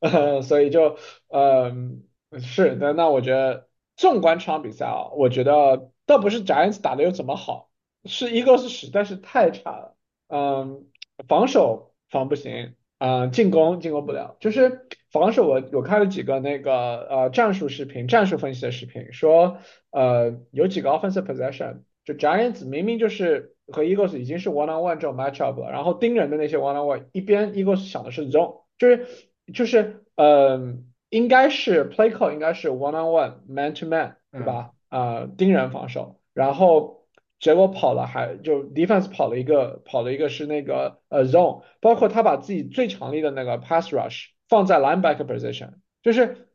[0.00, 2.02] 呃，所以就嗯
[2.38, 7.70] 是的，那我觉得纵观这场比赛啊，我觉得倒不是 Giants 打的有怎么好，
[8.04, 9.96] 是 Eagles 实在是太差了，
[10.28, 10.86] 嗯，
[11.28, 12.74] 防守防不行。
[12.98, 14.88] 嗯，进攻进攻不了，就是
[15.20, 19.58] 防守我我看了几个那个呃战术视频、战术分析的视频，说
[19.90, 27.52] 呃有几个 offensive possession，就 Giants 明明就是和 Eagles 已经是 one on one 这种 matchup 了，然后盯人的那些 one on one，一边
[27.52, 29.06] Eagles 想的是 zone，就是
[29.52, 30.74] 就是呃
[31.08, 34.70] 应该是 play call 应该是 one on one man to man 对嗯，吧？
[34.88, 37.04] 啊、盯人防守，然后
[37.38, 41.62] 结果跑了还就 defense 跑了一个跑了一个是那个呃 zone。
[41.80, 46.48] 包括他把自己最强力的那个 pass rush 放在 linebacker position，就是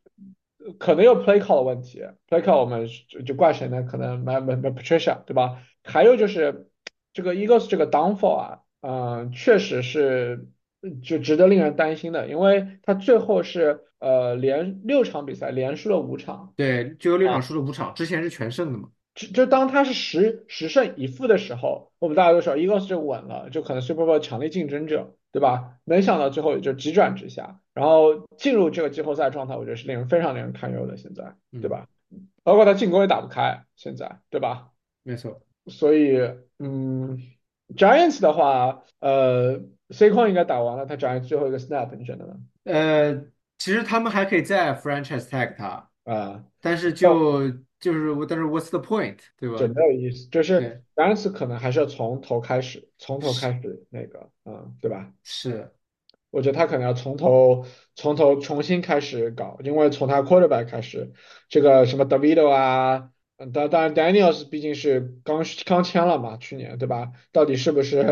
[0.78, 3.84] 可能有 play call 的问题，play call 我们就就怪谁呢？
[3.84, 5.62] 可能 My My Patricia 对吧？
[5.84, 6.70] 还有就是
[7.14, 10.48] 这个 Eagles 这个 downfall 啊，嗯、确实是
[11.04, 16.54] 就值得令人担心的，因为他最后是呃连六场比赛连输了五场。
[16.56, 18.90] 对，最后六场输了五场，之前是全胜的嘛。
[19.14, 25.78] 就就当他是十十胜一负的时候，我们大家都说 Eagles 就稳了，就可能 Super Bowl 强力竞争者，对吧？
[25.84, 31.88] 没想到最后就急转直下，然后进入这个季后赛状态，我觉得是令人非常令人堪忧的，现在，对嗯，吧？
[32.44, 34.70] 包括他进攻也打不开，现在，对吧？
[35.04, 35.42] 没错。
[35.68, 36.18] 所以，
[36.58, 37.20] 嗯
[37.76, 42.36] ，Giants 的话，呃，C 框应该打完了，他 Giants 最后一个 snap，你觉得呢？
[42.64, 43.16] 呃，
[43.60, 49.74] 其实他们还可以再 franchise tag 他，啊、但是哦，就就是我，但是 what's the point，对就吧？
[49.76, 55.12] 没有意思，就是对，Giants 可能还是要从头开始，从头开始那个，嗯，对吧？
[55.24, 55.70] 是，
[56.30, 57.66] 我觉得他可能要从头
[57.96, 61.12] 从头重新开始搞，因为从他 quarterback 开始，
[61.50, 67.12] 这个什么 Davido 啊，嗯当当然 Daniels 毕竟是刚刚签了嘛，去年对吧？
[67.32, 68.04] 到底是不是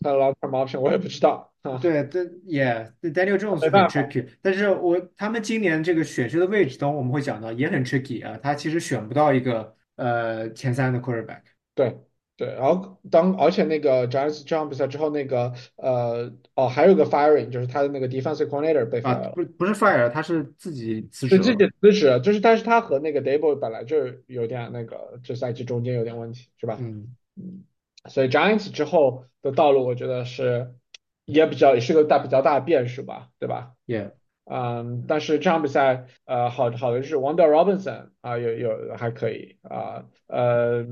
[0.00, 11.40] 他的 long term option 我也不知道啊，对，这也 Daniel Jones 很没办法，tricky，但是我他们今年这个选秀的位置，等会我们会讲到，也很 tricky 啊，他其实选不到一个呃前三的 quarterback。
[11.74, 11.98] 对
[12.38, 19.32] 对，然后当而且那个 Giants 这场比赛之后，那个呃哦还有个 firing，就是他的那个 defensive coordinator 被啊，fire 了。
[19.34, 21.66] 不不是 fire，他是自己辞是自己。
[21.80, 26.76] 辞职，就是但是他和那个 Dable 本来就有点那个，这赛季中间有点问题，是吧？
[26.78, 27.64] 嗯，嗯，
[28.06, 30.74] 所以 Giants 之后的道路，我觉得是
[31.26, 33.72] 也比较也是个大比较大的变数吧，对吧？
[33.84, 34.10] 也
[34.44, 40.86] 嗯，但是这场比赛，呃，好好的是 Wonder Robinson 啊，有有还可以啊，呃，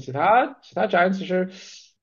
[0.00, 1.48] 其他其他 Giants 其实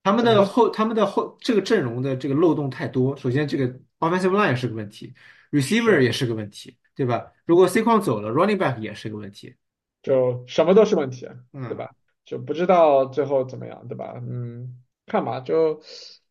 [0.04, 0.26] 他们？
[0.26, 3.16] 的后他们的后这个阵容的这个漏洞太多。
[3.16, 3.68] 首先，这个
[4.00, 5.14] offensive line 是个问题
[5.52, 7.32] ，receiver 也是个问题，对吧？
[7.46, 9.56] 如果 C 框走了，running back 也是个问题。
[10.02, 11.92] 就什么都是问题，对嗯吧？
[12.26, 14.20] 就不知道最后怎么样，对吧？
[14.28, 15.80] 嗯，看吧，就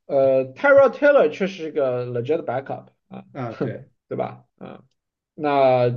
[0.07, 4.45] 呃 t y r o Taylor 确实是个 legit backup 啊，啊，对对吧？
[4.59, 4.81] 啊，
[5.35, 5.89] 那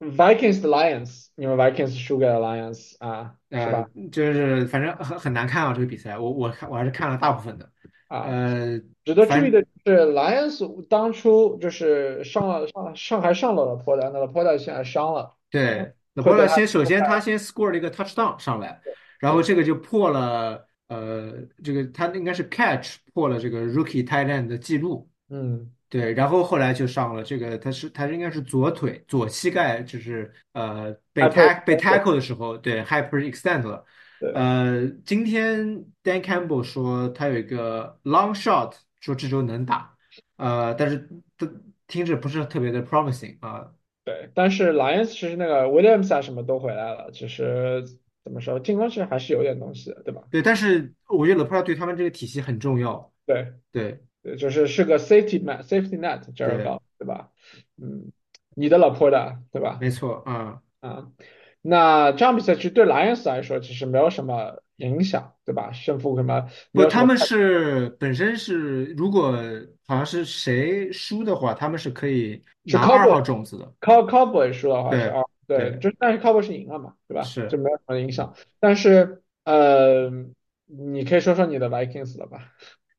[0.00, 3.88] Vikings 的 Lions，因为 Vikings 输给了 Lions 啊，是呃，吧？
[4.10, 7.70] 就是反正很很难看啊，这个比赛，我我看我还是看了大部分的，
[8.08, 18.80] 啊，呃，值得注意的是，Lions 当初就是上了上上还上了 Laporta，那 Laporta 现在伤了啊，对，那会对他波勒先首先他先 score 了一个 touchdown 上来，
[19.20, 21.32] 然后，这个就破了呃
[21.64, 33.84] 这个他应该是 catch 破了这个 rookie Thailand 的记录，嗯对，然后后来就上了这个他是他应该是左腿左膝盖就是呃被 tack 被 tackle 的时候对 hyper extend 了，
[34.18, 39.94] 对呃今天 Dan Campbell 说他有一个 long shot 说这周能打，
[40.36, 41.46] 呃但是他
[41.86, 43.70] 听着不是特别的 promising 啊。
[44.04, 47.84] 对，但是 Lions 其实那个 Williams 啊什么都回来了，其实
[48.24, 50.22] 怎么说，进攻其实还是有点东西的，对吧？
[50.30, 53.10] 对，但是我觉得 LeBron 对他们这个体系很重要。
[53.26, 57.28] 对对对，就是是个 safety net safety net 这儿对，高，对吧？
[57.80, 58.12] 嗯，
[58.54, 59.78] 你的 Laporta 对吧？
[59.80, 60.60] 没错啊。
[60.80, 61.06] 啊，
[61.60, 65.70] 那这场比赛其实对 Lions 来说其实没有什么影响，对吧？
[65.72, 69.32] 胜负什么没不，他们是本身是，如果
[69.86, 73.72] 好像是谁输的话，他们是可以是拿二号 Cowboy 种子的。
[73.80, 75.12] Cow Cowboy 输的话是
[75.56, 77.22] 对，对，就但是 Cowboy 是赢了嘛，对吧？
[77.22, 77.58] 是就。
[77.58, 78.34] 没有什么影响。
[78.58, 80.10] 但是呃，
[80.66, 82.52] 你可以说说你的 Vikings 了吧？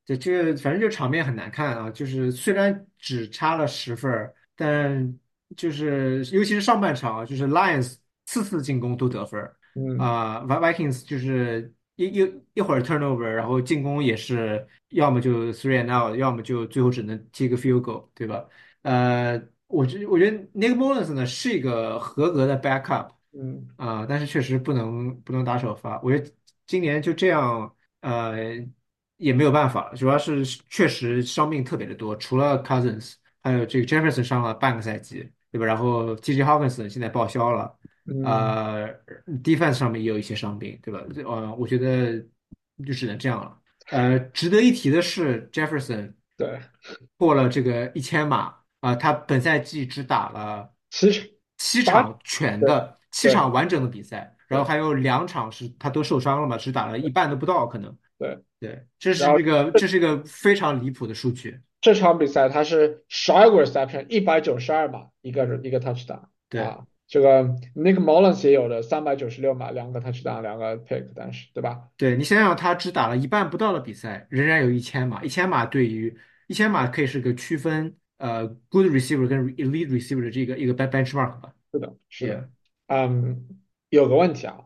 [0.05, 5.17] 对，这个反正就场面很难看啊，就是虽然只差了十分儿，但
[5.55, 18.45] 就是尤其是上半场啊，就是 Lions 次次进攻都得分儿嗯啊，Vi-，Vikings 就是一一一会儿 turnover，然后进攻也是要么就 three and out，要么就最后只能踢个 field goal，对吧？
[18.81, 26.31] 呃，我觉我觉得 Nick Mullins 呢是一个合格的 backup 嗯啊，但是确实不能不能打首发，我觉得
[26.65, 27.75] 今年就这样。
[28.01, 28.35] 呃，
[29.15, 35.65] 也没有办法，主要是确实伤病特别的多，除了 Cousins，还有这个 Jefferson 上了半个赛季，对吧？
[35.65, 37.73] 然后 TJ Hawkinson 现在报销了，
[38.05, 38.93] 嗯，呃
[39.41, 41.01] ，defense 上面也有一些伤病，对吧？
[41.15, 42.19] 这呃，我觉得
[42.85, 43.57] 就只能这样了。
[43.91, 46.59] 呃，值得一提的是，Jefferson 对，
[47.15, 57.95] 破了这个一千码啊，他本赛季只打了其实八七场全的七场完整的比赛，然后还有两场是他都受伤了嘛，只打了一半都不到，可能。
[58.19, 61.61] 对，对，这是一个这是一个非常离谱的数据。
[61.79, 66.83] 这场比赛他是十二个 reception，一百九十二码，一个一个 touchdown 对啊。
[67.07, 67.43] 这个
[67.75, 71.79] Nick Mullins 也有的三百九十六码，两个 touchdown，两个 pick，但是对吧？
[71.95, 75.23] 对，你想想，他只打了一半不到的比赛，仍然有一千码。
[75.23, 76.17] 一千码对于
[76.47, 81.53] 一千码可以是个区分呃 good receiver 跟 elite receiver 的这个一个 ben- benchmark 吧。
[81.71, 82.49] 是的，是的。
[82.87, 83.47] 嗯，
[83.89, 84.65] 有个问题啊，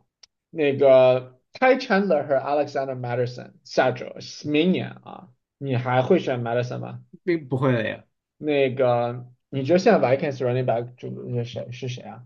[0.49, 4.05] 那个 Ty Chandler 和 Alexander Madison 下周
[4.45, 7.01] 明年啊，你还会选 Madison 吗？
[7.23, 8.03] 并不会的呀。
[8.37, 11.71] 那个你觉得现在 Vikings running back 主力是谁？
[11.71, 12.23] 是谁啊？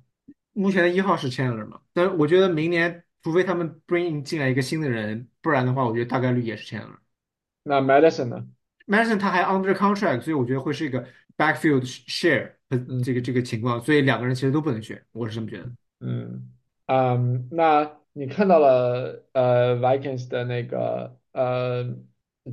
[0.54, 6.98] 目前的一号是 Chandler 嘛，但是我觉得明年除非他们 bring 进来一个新的人，不然的话，我觉得大概率也是 Chandler。
[7.64, 8.48] 那 Madison 呢？
[8.92, 11.06] Madison 他还 under contract，所以我觉得会是一个
[11.38, 12.52] backfield share
[13.02, 15.72] 这个这个情况，所以两个人其实都不能选，我是这么觉得。
[16.02, 16.52] 嗯
[16.88, 21.86] 嗯，那你看到了呃 Vikings 的那个呃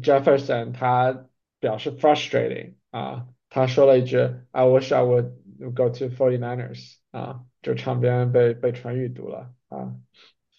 [0.00, 1.26] Jefferson，他
[1.58, 4.18] 表示 frustrating 啊，他说了一句
[4.52, 5.32] I wish I would
[5.74, 9.92] go to Forty Niners 啊，就场边被被传阅读了啊，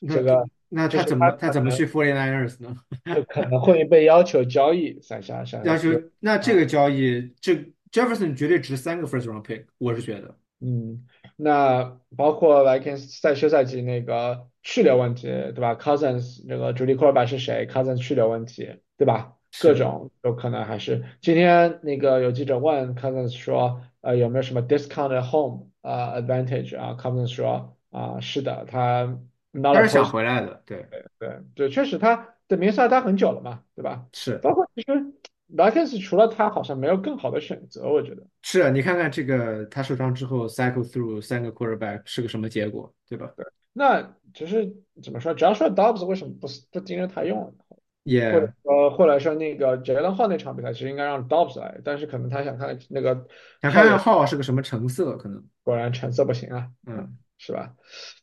[0.10, 2.76] 这个那他怎么他怎么去 Forty Niners 呢？
[3.16, 6.56] 就可能会被要求交易，想想想要求那这啊。
[6.58, 7.56] 个交易，这
[7.92, 10.36] Jefferson 绝对值三个 first round pick，我是觉得。
[10.62, 11.06] 嗯，
[11.38, 19.36] 那包括 Vikings 在休赛季那个去留问题，对吧？Cousins 那个主力 quarterback 是谁？Cousins 去留问题，对吧？
[19.62, 29.18] 各是，种有可能还是今天那个有记者问 Cousins 说，呃，有没有什么 discounted home 呃 advantage 啊？Cousins 说啊、是的，他
[29.52, 30.86] not 他是想回来的，对，
[31.20, 34.06] 对对，确实他在明斯待很久了嘛，对吧？
[34.14, 35.14] 是包括其实
[35.56, 38.24] Vikings 除了他好像没有更好的选择，我觉得。
[38.44, 43.32] 是啊，你看看这个他受伤之后 cycle through 三个 quarterback 是个什么结果，对吧？
[43.36, 44.72] 对那只是
[45.02, 45.34] 怎么说？
[45.34, 47.56] 只要说 Dobbs 为什么不不盯着他用
[48.04, 48.32] 也？
[48.32, 53.14] 或者也说或者说那个 Jalen Hall 那场比赛其实应该让 Dobbs 来，但是可能他想看那个
[53.62, 57.74] 想 Hall 看看也号是个什么成色，可能，果然成色不行啊，嗯，嗯，是吧？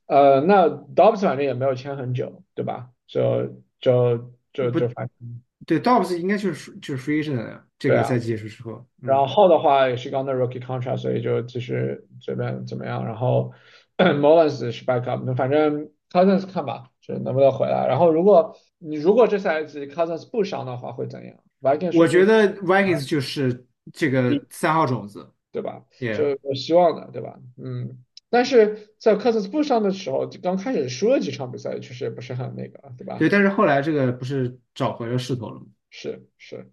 [0.07, 2.91] 呃，那 Dobbs 反正也没有签很久，对吧？
[3.07, 3.47] 就
[3.81, 4.17] 就
[4.53, 7.89] 就不就反正对，Dobbs 应该就是就是 free agent 了这。
[7.89, 13.05] 个赛季结束之后，然后嗯，后的话也是刚的 rookie contract，所以就继续随便怎么样。
[13.05, 13.53] 然后
[13.99, 17.87] Mullins 是 backup，那反正 Cousins 看吧，就是能不能回来。
[17.89, 25.83] 然后如果你如果这赛季 Cousins 不伤的话，会怎样？Vikings 我觉得 Vikings 就是这个三号种子对吧？
[25.99, 27.39] 就，Yeah，有希望的，对吧？
[27.57, 27.99] 嗯，
[28.29, 33.19] 但是在 Cousins 不伤的时候，就刚开始输了几场比赛，确实也不是很那个，对吧？
[33.19, 35.67] 对，但是后来这个不是找回了势头了吗？
[35.91, 36.71] 是是，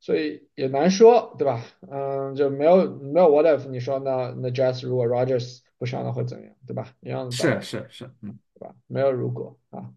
[0.00, 1.64] 所以也难说，对吧？
[1.90, 6.92] 嗯，就没有没有 what if，你说那那 Jazz 如果 Rogers 不伤了会怎样，对吧？
[7.00, 8.74] 一样的道是理，是是，嗯，对吧？
[8.86, 9.92] 没有如果啊。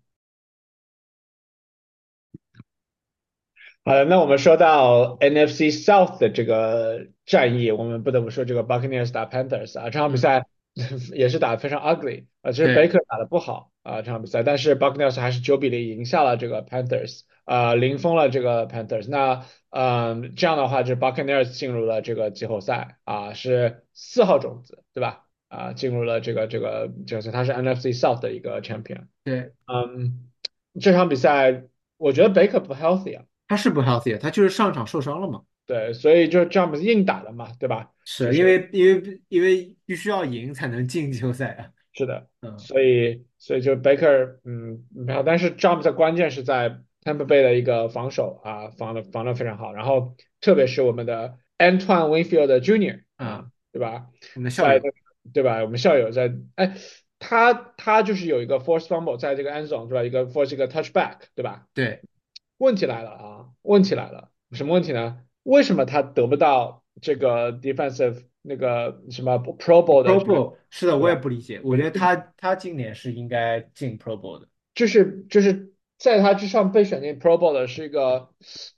[3.85, 10.45] 好的，那我们说到 NFC South 的这个战役，我们不得不说这个 Buccaneers 打 Panthers 啊，这场比嗯，赛
[11.13, 19.07] 也是打得非常 ugly 啊，其实对 Baker 打得不好啊这场比赛，但是 Buccaneers 还是九比零赢下了这个 Panthers，啊，零封了这个 Panthers。
[19.07, 25.26] 那嗯，这样的话，就是 Buccaneers 进入了这个季后赛啊，是四号种子，对吧？
[25.47, 29.05] 啊，进入了这个这个就是他是 NFC South 的一个 champion。
[29.24, 30.30] 对，嗯，
[30.82, 31.65] 这场比赛
[31.97, 33.26] 我觉得 Baker 不 healthy 啊。
[33.47, 35.41] 他是不 healthy，他就是上场受伤了嘛。
[35.66, 37.91] 对，所以就这样子硬打了嘛，对吧？
[38.05, 41.70] 就是是因为因为因为必须要赢才能进季后赛啊。
[41.95, 46.72] 是的，嗯，所以所以就 Baker，嗯，没有，但是 u m p 的关键是在
[47.03, 53.03] Tampa Bay 的一个防守啊，防的防的非常好，然后特别是我们的 Antoine Winfield Jr.
[53.18, 54.07] 啊，啊，对吧？
[54.34, 54.82] 我们的校友，
[55.34, 55.61] 对吧？
[55.61, 56.76] 我们校友在，哎，
[57.20, 60.03] 他他就是有一个 force fumble 在这个 end zone 是吧？
[60.03, 61.68] 一个 force 一个 touchback 对吧？
[61.76, 62.01] 对
[62.57, 65.20] 问题来了啊，问题来了，什么问题呢？
[65.43, 71.15] 为什么他得不到这个 defensive 那个什么 Pro Bowl 的，Pro，Bowl 是的，我也？
[71.15, 74.47] 不理解，我觉得他他今年是应该进 Pro Bowl 的。
[74.75, 78.29] 就是就是在他之上被选进 Pro Bowl 的是一个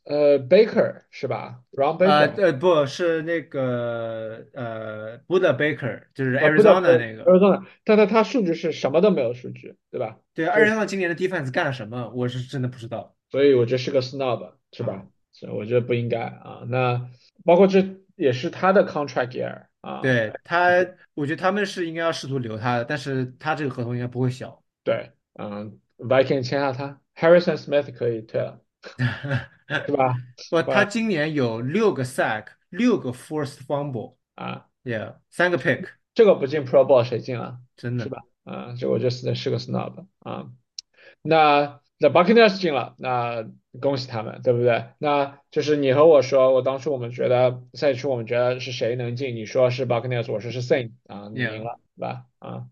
[0.04, 7.24] 呃 Baker 是吧？Ron 呃 Baker 呃，不是那个呃 Buda Baker，就是，Arizona 那个。
[7.26, 10.18] Arizona，，但他他数据是什么都没有数据，对吧？
[10.34, 12.12] 对就是，Arizona 今年的 defense 干了什么？
[12.14, 14.88] 我是真的不知道所以我觉得是个 snob 是啊。
[14.88, 15.06] 吧？
[15.36, 16.64] 所以我觉得不应该啊。
[16.68, 17.10] 那
[17.44, 20.70] 包括这也是他的 contract year 啊，对他，
[21.14, 24.64] 我觉得他们是应该要试图留他的，但是他这个合同应该不会小。
[24.84, 28.62] 对，嗯，Viking 签下他，Harrison Smith 可以退了，
[29.86, 30.16] 是吧？
[30.50, 33.60] 不，他今年有六个 sack，六个 forced
[34.36, 37.58] 啊，fumble，yeah，三个 pick，这个不进 Pro Bowl 谁进啊？
[37.76, 38.22] 真的是吧？
[38.46, 40.48] 啊，这我觉得是是个 snob 啊。
[41.22, 43.48] 那那 Buccaneers 进了，那
[43.80, 44.86] 恭喜他们，对不对？
[44.98, 52.26] 那就是你和我说，我当初我们觉得赛区我们觉得是谁能进，你说是 Buccaneers，我说是 Saints 啊，你赢了，对吧？
[52.40, 52.66] 啊，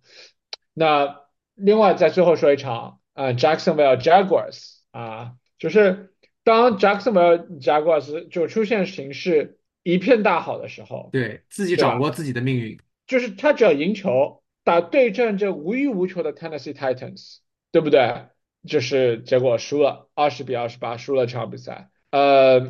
[0.73, 1.21] 那
[1.55, 6.13] 另外在最后说一场啊，Jacksonville Jaguars 啊，就是
[6.43, 11.77] 当 Jacksonville Jaguars 就出现形势一片大好的时候，对，自己？
[11.77, 12.77] 掌握自己的命运。
[13.07, 17.37] 就是他只要赢球，打对阵这无欲无求的 Tennessee Titans，
[17.71, 18.27] 对不对？
[18.67, 21.89] 就是结果输了，二十比二十八输了这场比赛。
[22.11, 22.61] 呃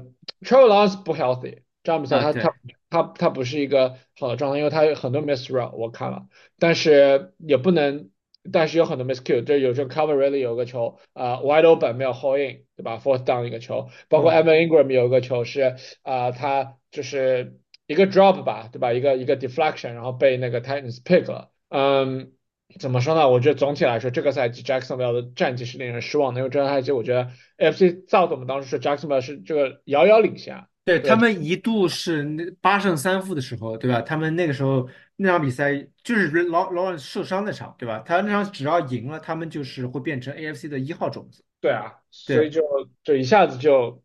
[0.42, 6.28] ，Trevor Lawrence 不 healthy，这场比赛啊，他他对，他他不是一个好的状态，因为他有很多 miss throw 我看了，
[6.58, 8.10] 但是也不能，
[8.52, 18.44] 但是有很多 miss cue，这有时候 Calvin Ridley 有个球啊、呃 wide open 没有 hold in，对吧？fourth down 一个球，包括嗯，Evan Ingram 有一个球是啊、呃他就是一个 drop
[18.44, 18.94] 吧，对吧？
[18.94, 21.52] 一个一个 deflection，然后被那个 Titans pick 了。
[21.68, 22.32] 嗯，
[22.80, 23.30] 怎么说呢？
[23.30, 31.10] 我觉得总体来说，这个赛季 Jacksonville 的战绩是令人失望的，因为这个赛季我觉得 AFC 造的我们当时说 Jacksonville 是这个遥遥领先，对，对？
[31.10, 34.02] 他们一度是那八胜三负的时候，对吧？
[34.02, 38.04] 他们那个时候那场比赛就是劳劳伦受伤那场，对吧？
[38.06, 41.44] 他那场只要赢了，他们就是会变成 AFC 的一号种子。
[41.62, 42.62] 对啊，所以，就
[43.04, 44.04] 就一下子就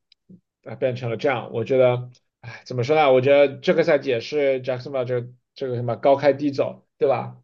[0.65, 1.51] 啊变成了这样。
[1.53, 2.09] 我觉得，
[2.43, 3.13] 哎，怎么说呢？
[3.13, 7.37] 我觉得这个赛季也是 Jacksonville 这个这个什么高开低走，对吧？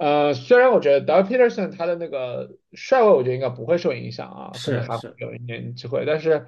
[0.00, 6.04] 呃，虽然我觉得 Doug Peterson 他的那个帅位，我觉得应该不会受影响啊，可能还会是是，有一点机会。
[6.06, 6.46] 但是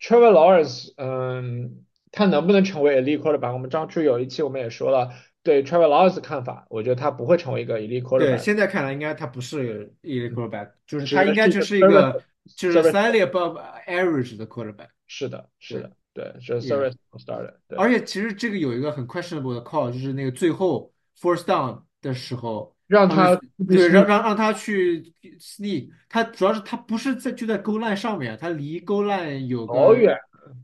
[0.00, 3.52] Trevor Lawrence，嗯，他能不能成为 elite quarterback？
[3.52, 5.10] 我们当初有一期我们也说了
[5.42, 12.22] 对 Trevor Lawrence 的看法，我觉得他不会成为一个 elite quarterback 对现在看来应该他不是一个 quarterback，就是他应该就是一个
[12.56, 14.88] 就是 slightly above average 的 quarterback。
[15.06, 16.68] 是的，是的，对，就是。
[16.68, 20.90] service starter，对，而且其实这个有一个很 questionable 的 call，就是那个最后
[21.20, 23.38] force down 的时候，让他
[23.68, 25.02] 对让让让他去
[25.40, 30.16] sneak，他主要是他不是在就在 goal line 上面，他离 goal line 有个好远，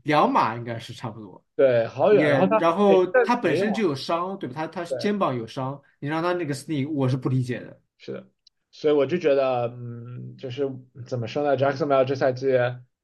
[0.03, 1.43] 两码应该是差不多。
[1.55, 4.65] 对，好远，然后他然后他本身就有伤，对吧？
[4.65, 7.77] 他他，肩膀有伤，你让他那个 sneak，我是不理解的。
[7.97, 8.25] 是的，
[8.71, 10.67] 所以我就觉得，嗯，就是
[11.05, 12.47] 怎么说呢，Jacksonville 这赛季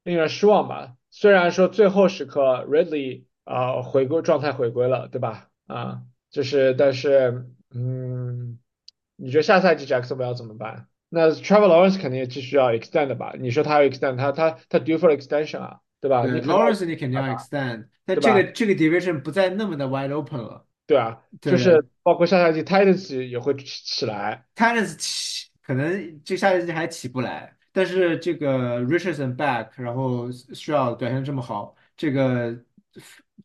[0.04, 0.94] 令人失望吧。
[1.10, 5.48] 虽然说最后时刻 Ridley 啊、回归状态回归了，对吧？
[5.66, 8.17] 啊，就是但是，嗯，
[9.20, 10.86] 你觉得下赛季 Jacksonville 怎么办？
[11.10, 13.34] 那 Travel Lawrence 肯定也继续要 extend 的吧？
[13.38, 18.18] 你说他要 extend，他他他 due for extension 啊，对吧？，Lawrence 你肯定要 extend，但？
[18.20, 20.64] 这个这个 division 不再那么的 wide open 了。
[20.86, 32.56] 对啊，就是包括下赛季 Titans 也会起起来，，Titans 起可能这下赛季还起不来，但是这个 Richardson back，然后需要表现这么好，这个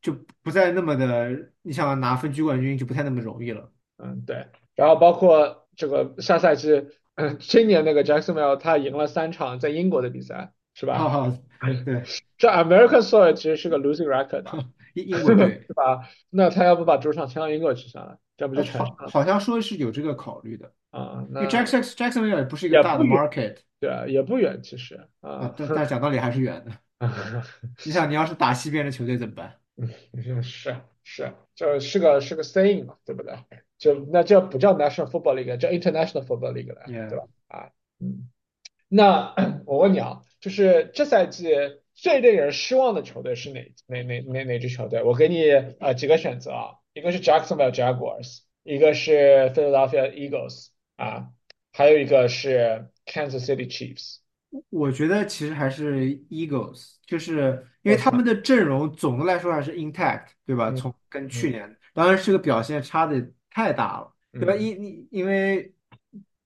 [0.01, 3.69] 就不再那么的，你想拿分区冠军就不太那么容易了。
[3.97, 11.37] 嗯，对，然后包括这个下赛季，嗯， 今年那个 Jacksonville 他赢了三场在英国的比赛，是吧？
[11.85, 12.03] 对，
[12.37, 14.51] 这 American soil 其实是个 losing record 的，
[14.93, 16.07] 英英国队， 是吧？
[16.29, 21.25] 那他要不把主场迁到英国去算了，这不就呃，全好，好像说是有这个考虑的，啊？
[21.29, 26.71] 那 Jackson Jacksonville 也不是一个大的，market 对啊，也不远，其实啊，啊，但但讲道理还是远的。
[27.85, 33.33] 你想，你要是打西边的球队怎么办嗯是是，就是个是个 saying 嘛，对不对？
[33.83, 37.25] 就那这不叫 National Football League，叫 International Football League 了，对吧？
[37.49, 37.69] 啊，
[37.99, 38.29] 嗯，
[38.87, 41.49] 那我问你啊，就是这赛季
[41.93, 45.03] 最令人失望的球队是哪哪哪哪哪支球队？
[45.03, 51.27] 我给你呃几个选择啊，一个是 Jacksonville Jaguars，一个是 Philadelphia Eagles 啊，
[51.73, 54.19] 还有一个是 Kansas City Chiefs。
[54.69, 57.97] 我觉得其实还是 Eagles，就是因为？
[57.97, 60.69] 他们的阵容总的来说还是 intact，对吧？
[60.69, 63.19] 嗯从跟去嗯年，当然是个表现差的
[63.53, 64.53] 太大了，对吧？
[64.55, 65.73] 嗯因因因为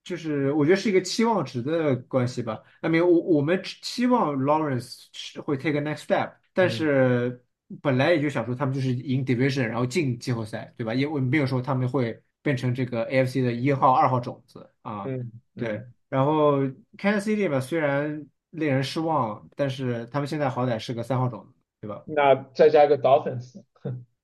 [0.03, 2.61] 就是我觉得是一个期望值的关系吧。
[2.81, 7.45] 那么我我们期望 Lawrence 是会 take a next step，但嗯是
[7.81, 10.93] 本来也就想说他们就是赢 division，然后进季后赛，对吧？
[10.93, 15.03] 因为没有说他们会变成这个 AFC 的一号、二号种子啊。
[15.05, 16.61] 嗯对，嗯，然后
[16.97, 23.61] Kansas City 吧，虽然令人失望，但是他们现在好歹是个三号种子，对吧那再加一个 Dolphins。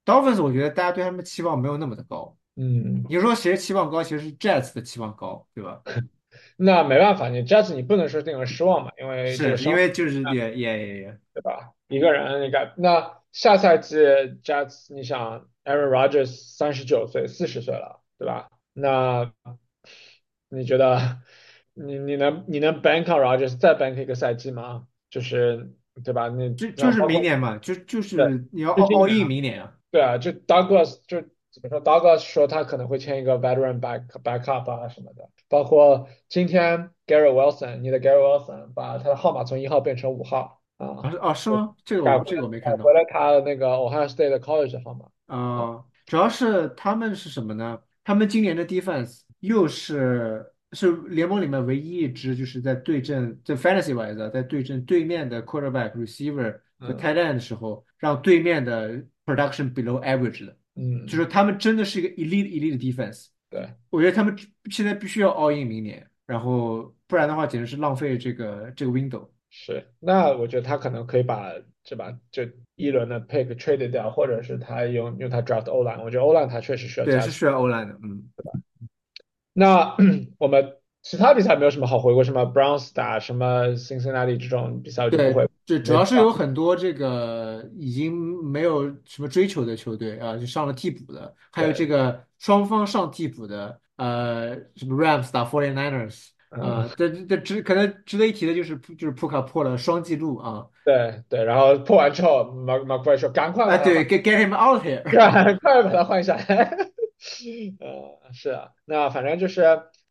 [0.06, 2.38] ？Dolphins 我觉得大家对他们期望没有那么的高。
[2.56, 5.82] 嗯，你说谁期望高，其实是 Jets 的期望高，对吧？
[6.58, 9.64] 那没办法，你 Jets 你不能说令人失望嘛，因为这个伤。
[9.66, 11.72] 是因为就是也也也也，对吧？
[11.88, 13.98] 一个人应该，那下赛季
[14.44, 16.28] Jets，你想 Aaron Rodgers
[16.58, 18.50] 三十九岁，四十岁了，对吧？
[18.74, 19.32] 那
[20.50, 21.20] 你觉得
[21.74, 24.88] 你你能你能 bank on Rodgers 再 bank 一个赛季吗？
[25.10, 25.72] 就是
[26.04, 26.28] 对吧？
[26.30, 29.76] 你就就是明年嘛，就就，是你要 all in 啊，明年啊。
[29.92, 31.24] 对啊，就 Douglas 就
[31.54, 40.88] 怎么说，Douglas 说他可能会签一个 veteran back backup 啊什么的，包括今天 Gary Wilson，你的 Gary Wilson 把他的号码从一号变成五号啊。
[41.04, 41.76] 啊是哦是吗？
[41.86, 42.84] 这个我这个我没看到。
[42.84, 47.80] 回来他的那个 Ohio State 的 college 号码啊，啊，主要是他们是什么呢？
[48.04, 58.90] 他们今年的 defense 又是是联盟里面唯一一支就是在对阵在 fantasy wise 啊在对阵对面的 quarterback、receiver 和 tight 嗯 end 的时候，让对面的
[59.24, 63.28] production below average 的，就嗯，是他们真的是一个 elite elite defense。
[63.50, 64.36] 对，我觉得他们
[64.72, 69.30] 现在必须要 all in 明年，然后不然的话简直是浪费这个这个 window。
[69.52, 71.52] 是，那我觉得他可能可以把
[71.84, 72.44] 这把，就
[72.76, 77.22] 一轮的 pick trade 掉，或者是他用用他 draft 欧兰，我觉得欧兰他确实需要对。
[77.22, 78.24] 是需要欧兰的，嗯。
[78.36, 78.52] 对吧
[79.56, 79.96] 那
[80.40, 86.06] 我们其他比赛没有什么好回顾，什么 Browns 打什么 Cincinnati 这种比赛我就不对，回，这主要。
[86.06, 104.08] 是有很多这个已经没有什么追求的球队啊，就上了替补的，还有这，个双方上替补的，呃，什么 Rams 打 Forty Niners 嗯，啊，这这值可能值得一提的就是就是扑克破了双纪录啊，对对，然后破完之后 McVay 说赶快啊对。
[104.08, 106.78] ，get get him out here， 赶快把他换下来。
[107.80, 109.64] 呃，是啊，那反正就是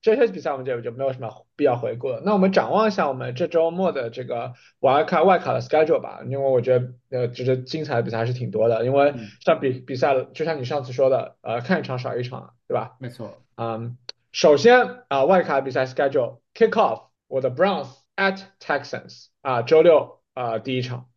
[0.03, 2.21] 这些比赛我们就就没有什么必要回顾了。
[2.25, 8.85] 那我们展望一下我们这周末的这个外卡外卡的 schedule 吧，因为我觉得呃，值得精彩的比赛还是挺多的。
[8.85, 12.97] 因为嗯，像比比赛，就像你上次说的，呃，看一场少一场，对吧？
[12.99, 13.97] 没错，嗯，
[14.33, 21.09] 首先啊、外卡比赛 schedule kick off，我的 Browns at Texans 啊、周六啊、第一场，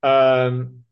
[0.00, 0.82] 嗯，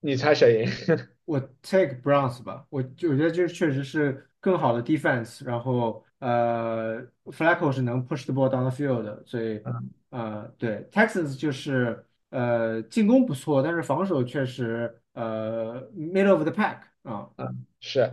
[0.00, 0.98] 你猜谁赢？
[1.24, 16.32] 我 take Browns 吧，我就我觉得这确实是更好的 defense，然后呃，Flacco 是能 push the ball down the field 的，所以嗯呃，对 Texans 就是呃进攻不错，但是防守确实呃 middle
[16.32, 18.10] of the pack 啊，嗯，是。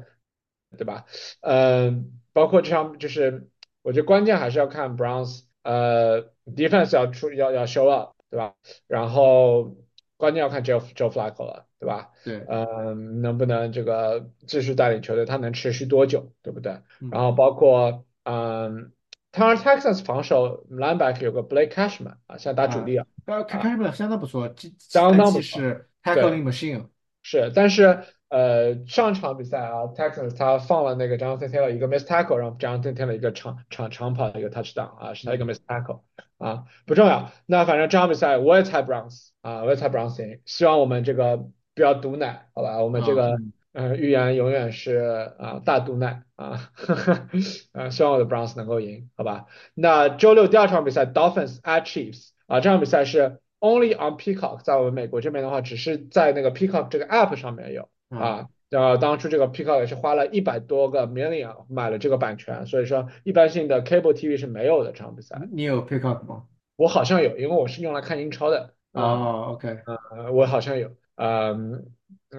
[0.78, 1.06] 对吧？
[1.40, 1.90] 呃，
[2.34, 3.48] 包括这场就是
[3.82, 8.54] 我觉得关键还是要看 Browns，呃，defense 要出要要 show up，对吧？
[8.88, 9.78] 然后
[10.18, 12.12] 关键要看 Joe Joe Flacco 了，对吧？
[12.24, 16.72] 对，嗯，能不能这个继续带领球队，他能持续多久，对不对？
[16.72, 18.92] 然嗯，后包括嗯，
[19.32, 25.42] 当然 Texans 防守 linebacker 有个 Blake Cashman 啊，现在打主啊，力啊呃，开啊，开始相当不错，相当不错。
[25.42, 26.14] 季是对。
[26.16, 26.88] tackling machine，
[27.24, 28.04] 是，但是
[28.36, 36.02] 呃，上场比赛啊，Texans 他放了那个 Jonathan Taylor 一个 miss tackle，然后 Jonathan Taylor 一个长长长跑的一个 touchdown 啊，是他一个 miss tackle
[36.38, 37.32] 啊，不重要。
[37.46, 40.42] 那反正这场比赛我也猜 Browns 啊，我也猜 Browns 赢。
[40.44, 41.38] 希望我们这个
[41.74, 42.84] 不要毒奶，好吧？
[42.84, 46.72] 我们这啊，个嗯呃预言永远是啊大毒奶啊，
[47.72, 49.46] 啊，希望我的 Browns 能够赢，好吧？
[49.74, 57.88] 那周六第二场比赛 Dolphins at Chiefs 啊，这场比赛是 only on Peacock，在我们美国这边的话，只是在那个 Peacock 这个 app 上面有。
[58.10, 65.42] 啊，啊，呃，当初这个 Peacock 也是花了一百多个 million 买了这个版权，所以说一般性的 cable TV 是没有的这场比赛。
[65.52, 66.44] 你有 up 吗？
[66.76, 69.80] 我好像有，因为我是用来看英超的啊，哦，OK，
[70.12, 71.86] 呃，我好像有，嗯，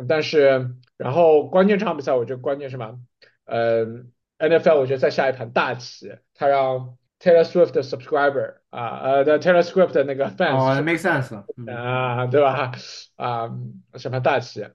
[0.09, 2.99] 但是然后关键这场比赛，我觉得关键什么？
[3.47, 12.73] 嗯，NFL 我觉得在下一盘大棋，他让 Taylor Swift 的 subscriber 啊，呃的 Taylor Swift 的那个 fans 哦是，make sense，嗯啊，对吧？
[13.17, 13.51] 啊，
[13.95, 14.67] 什么大棋。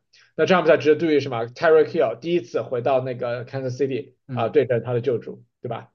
[0.41, 5.91] 那这场比赛值得注意什么？Tyreek Hill 第一次回到那个 Kansas City 啊，嗯，对阵他的救主，对吧？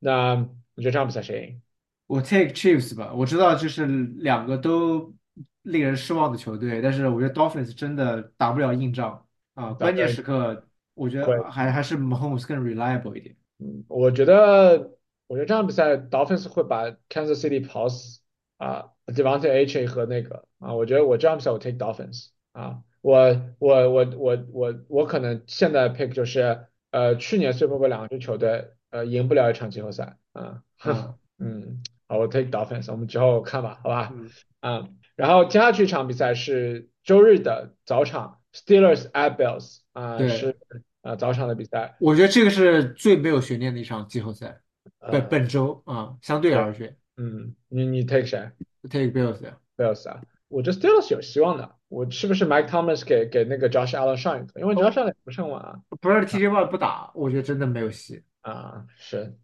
[0.00, 0.34] 那
[0.74, 1.62] 你觉得这场比赛谁赢？
[2.08, 5.14] 我 take Chiefs 吧，我知道就是两个都
[5.62, 9.24] 令人失望的球队，但是我觉得 Dolphins 真的打不了硬仗
[9.54, 13.36] 啊，关键时刻我觉，得还还是 Mahomes 更 reliable 一点。
[13.60, 14.90] 嗯，我觉得，
[15.28, 18.22] 我觉得这场比赛 Dolphins 会把 Kansas City 跑死
[18.56, 19.86] 啊，Devontae A.
[19.86, 34.14] 和那个啊，我觉得我这场比赛我 take Dolphins 啊，我我我我我我可能现在 pick 就是呃去年 Super Bowl 两支球队呃赢不了一场季后赛啊，啊， 嗯，好，我 take Dolphins，我们之后看吧，好吧，
[34.60, 40.56] 啊，嗯，然后接下去一场比赛是周日的早场，Steelers at Bills 啊，对，是
[41.02, 44.62] 啊早场的比赛，我觉得这个是最没有悬念的一场季后赛，
[44.98, 46.96] 本呃，本周啊，相对对，而言。
[47.18, 48.50] 嗯，你你 take 谁
[48.88, 49.58] ，take Bills 呀。
[49.76, 50.22] ？Bills 啊，
[50.54, 54.60] 我觉得 Steelers 有希望的，我是不是 Mike Thomas 给给那个 Josh Allen 上一课？
[54.60, 55.80] 因为 Josh 哦，Allen 不是很稳啊。
[56.00, 58.22] 不是 TJ Watt 不打，我觉得真的没有戏。
[58.42, 59.34] 啊，是，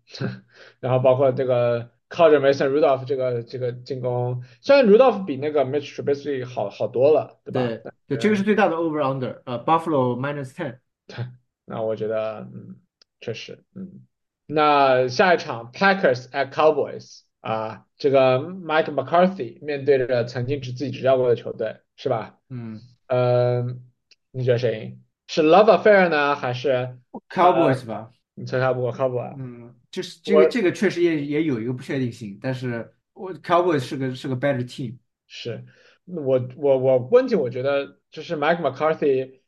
[0.79, 7.67] 然后包括这个靠着 Mason Rudolph 这个这个进攻，虽然 Rudolph 比那个 Mitch Trubisky 好好多了，对吧？
[7.67, 10.79] 对但对，这个是是最大的 over under，呃，Buffalo minus ten。
[11.07, 11.27] 对
[11.65, 12.77] 那我觉得，嗯，
[13.21, 14.07] 确实，嗯，
[14.47, 22.38] 那下一场 Packers at Cowboys 啊，这个 Mike McCarthy 面对着曾经只自己执教过的球队，是吧？
[22.49, 23.62] 嗯呃，
[24.30, 25.03] 你觉得谁赢？
[25.26, 29.34] 是 Love Affair 呢，还是呃，，Cowboys 吧，你猜他不 Cowboy？
[29.38, 34.99] 嗯，就是这个这个确实也也有一个不确定性，但是我 Cowboys 是个是个 better team。
[35.26, 35.64] 是，
[36.05, 39.41] 我我我问题我觉得就是 Mike McCarthy，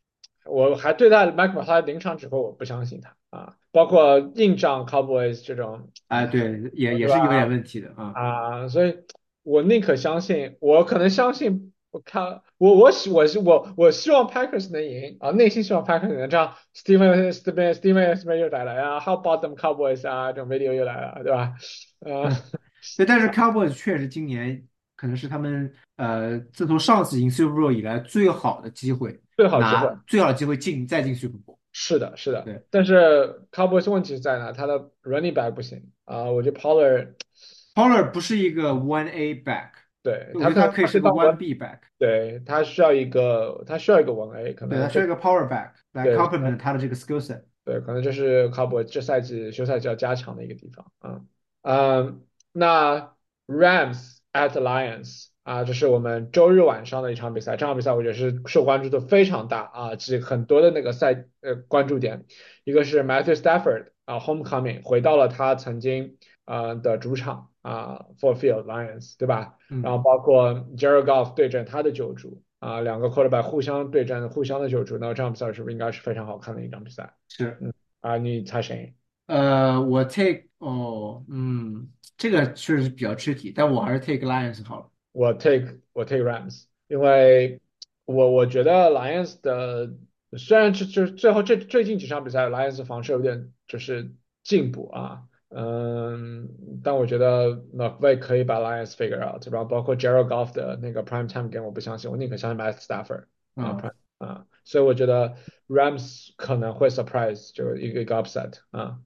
[0.44, 7.08] 我还对待 Mike McCarthy 临场指挥我不相信他啊，包括硬仗 Cowboys 这种，哎，对，也也？
[7.08, 8.12] 是有点问题的啊。
[8.14, 8.94] 啊，所以
[9.42, 21.54] 我宁可相信，我可能相信，我看我我希我希我我希望 Packers 能赢啊，内心希望 Packers 能这样，Steven Steven Steven Steven 又来了呀，How about them Cowboys 啊，这种 video 又来了，对吧？
[22.00, 22.28] 呃，
[22.98, 24.62] 对，但是 Cowboys 确实今年
[24.94, 29.96] 可能是他们呃自从上次赢 Super Bowl 以来最好的机会，最好机会。
[30.06, 31.56] 最好的机会进再进 Super Bowl。
[31.72, 34.52] 是的，是的，对但是 Cowboys 问题是在哪？
[34.52, 39.70] 他的 running back 不行啊，我觉得 Pollard，Pollard 不是一个 One A back，
[40.02, 47.42] 对他他可以是个 One，B back，对他需要一个他需要一个 one A，可对，他能需要一个 Power back 来对 complement 他的这个 skill set。
[47.64, 51.20] 对，可能这是 Cowboys 这赛季休赛季要加强的一个地方啊。
[51.62, 53.14] 嗯，那
[53.46, 62.24] Rams at Lions 啊，这是我们周日晚上的一场比赛，这场比赛我觉得是受关注度非常大啊，是很多的那个赛呃关注点，
[62.64, 69.56] 一个是 Matthew Stafford 啊 homecoming 回到了他曾经呃的主场啊 Ford Field Lions 对吧？
[69.68, 77.14] 然后嗯，包括 Jared Goff 对阵他的救主啊，两个 quarterback 互相对战，互相的救主，那这场比赛是不是应该是非常好看的一场比赛？
[77.28, 78.94] 是，嗯啊，你猜谁？
[79.26, 84.88] 呃，我 take 哦，嗯，这个确实是比较 tricky，但我还是 take Lions 好了。
[85.12, 87.60] 我 take 我 take Rams，因为
[88.04, 89.94] 我我觉得 Lions 的
[90.38, 96.48] 虽然就就是最后这最近几场比赛 Lions 防守有点就是进步啊，嗯，
[96.82, 105.36] 但我觉得 McVay 可以把 Lions figure out，然后包括 Gerald Goff 的那个 prime time game 我不相信，我宁可相信 Matt Stafford 啊啊，所以我觉得
[105.68, 109.00] Rams 可能会 surprise 就一个一个 upset 啊。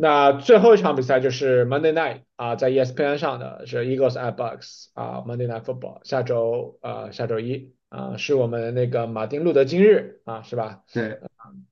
[0.00, 10.84] 那最后一场比赛就是 Monday Night 啊，在 ESPN 上的是 Eagles at Bucks 啊，Monday Night Football，下周呃下周一啊，是我们那个马丁路德金日啊，是吧？
[10.94, 11.18] 对，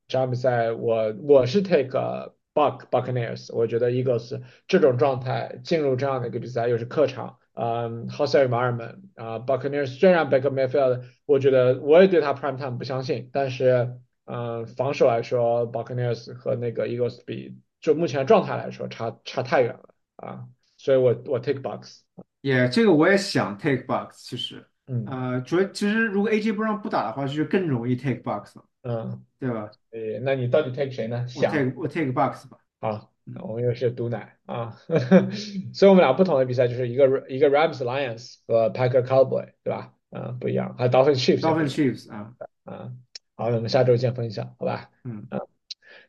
[0.08, 16.88] 这场比赛我我是 take Buck Buccaneers，我觉得 Eagles 这种状态进入这样的一个比赛，又是客场，嗯，hostile environment 啊，Buccaneers 虽然 Baker Mayfield，我觉得我也对他 prime time 不相信，但是嗯，防守来说，Buccaneers 和那个
[16.88, 20.44] Eagles 比，就目前状态来说，差差太远了啊，
[20.76, 22.00] 所以我我 take Bucks。
[22.40, 28.44] 也这个我也想 take Bucks，其实，嗯呃，主要其实如果 AJ 不让不打的话，就是更容易 take 了，
[28.82, 29.70] 嗯，对吧？
[29.90, 31.24] 诶，那你到底 take 谁呢？
[31.36, 32.58] 我想 take 我 take Bucks 吧。
[32.80, 34.76] 好，那我们又是毒奶啊，
[35.74, 39.92] 所以我们俩不同的比赛就是一个一个 Rams Lions 和 Packer Cowboy，对吧？
[40.10, 42.32] 嗯，不一样，还有 Dolphin Chiefs Dolphin Chiefs 啊，
[42.64, 42.92] 啊。
[43.34, 44.88] 好，我们下周见分享，好吧？
[45.04, 45.26] 嗯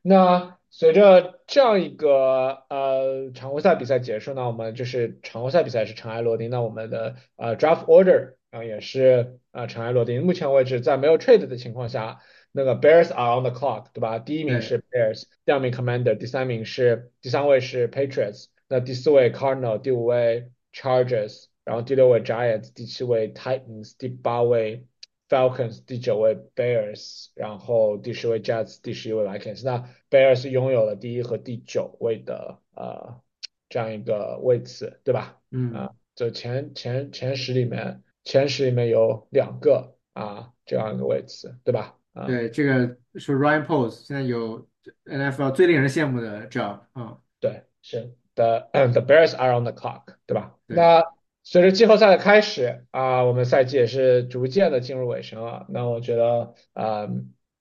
[0.01, 10.26] 那随着这样一个呃常规赛比赛结束呢，我们就是常规赛比赛是尘埃落定，那我们的呃 draft order 啊、也是呃尘埃落定。
[10.26, 14.20] 目前为止，在没有 trade 的情况下，那个 Bears are on the clock，对吧？
[14.20, 24.86] 第一名是 Bears，第二名 Commander，第三名是第三位是 Patriots，那第四位 Cardinal，第五位 Chargers，然后第六位 Giants，第七位 Titans，第八位
[25.30, 29.63] Falcons，第九位 Bears，然后第十位 Jets，第十一位 Vikings。
[29.65, 33.21] 那 Bears 拥有了第一和第九位的呃
[33.69, 35.38] 这样一个位次，对吧？
[35.51, 41.97] 嗯啊，就前前前十里面，前十里面有两个啊这样一个位次，对吧？
[42.13, 44.67] 啊，对，这个是 Ryan Poles 现在有
[45.05, 50.55] NFL 最令人羡慕的 job 啊，对，是 The The Bears are on the clock，对吧？
[50.67, 51.03] 对那
[51.50, 55.66] 随着季后赛的开始啊，我们赛季也是逐渐的进入尾声了。
[55.70, 57.08] 那我觉得啊，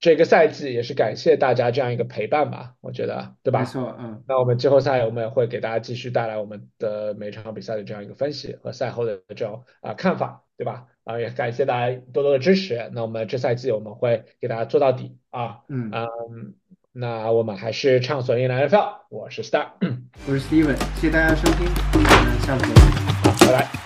[0.00, 3.60] 这个赛季也是感谢大家这样一个陪伴吧，我觉得，对吧？
[3.60, 10.86] 没错，嗯，那我们季后赛我们也会给大家继续带来我们的每场比赛的这样一个分析和赛后的这种啊看法，对吧？
[11.04, 12.90] 啊，也感谢大家多多的支持。
[12.92, 16.54] 那我们这赛季我们会给大家做到底啊，嗯，嗯，
[16.90, 19.68] 那我们还是畅所欲言 NFL，我是 Star，
[20.26, 23.05] 我是 Steven，谢谢大家收听，我们下次见。
[23.46, 23.85] All right.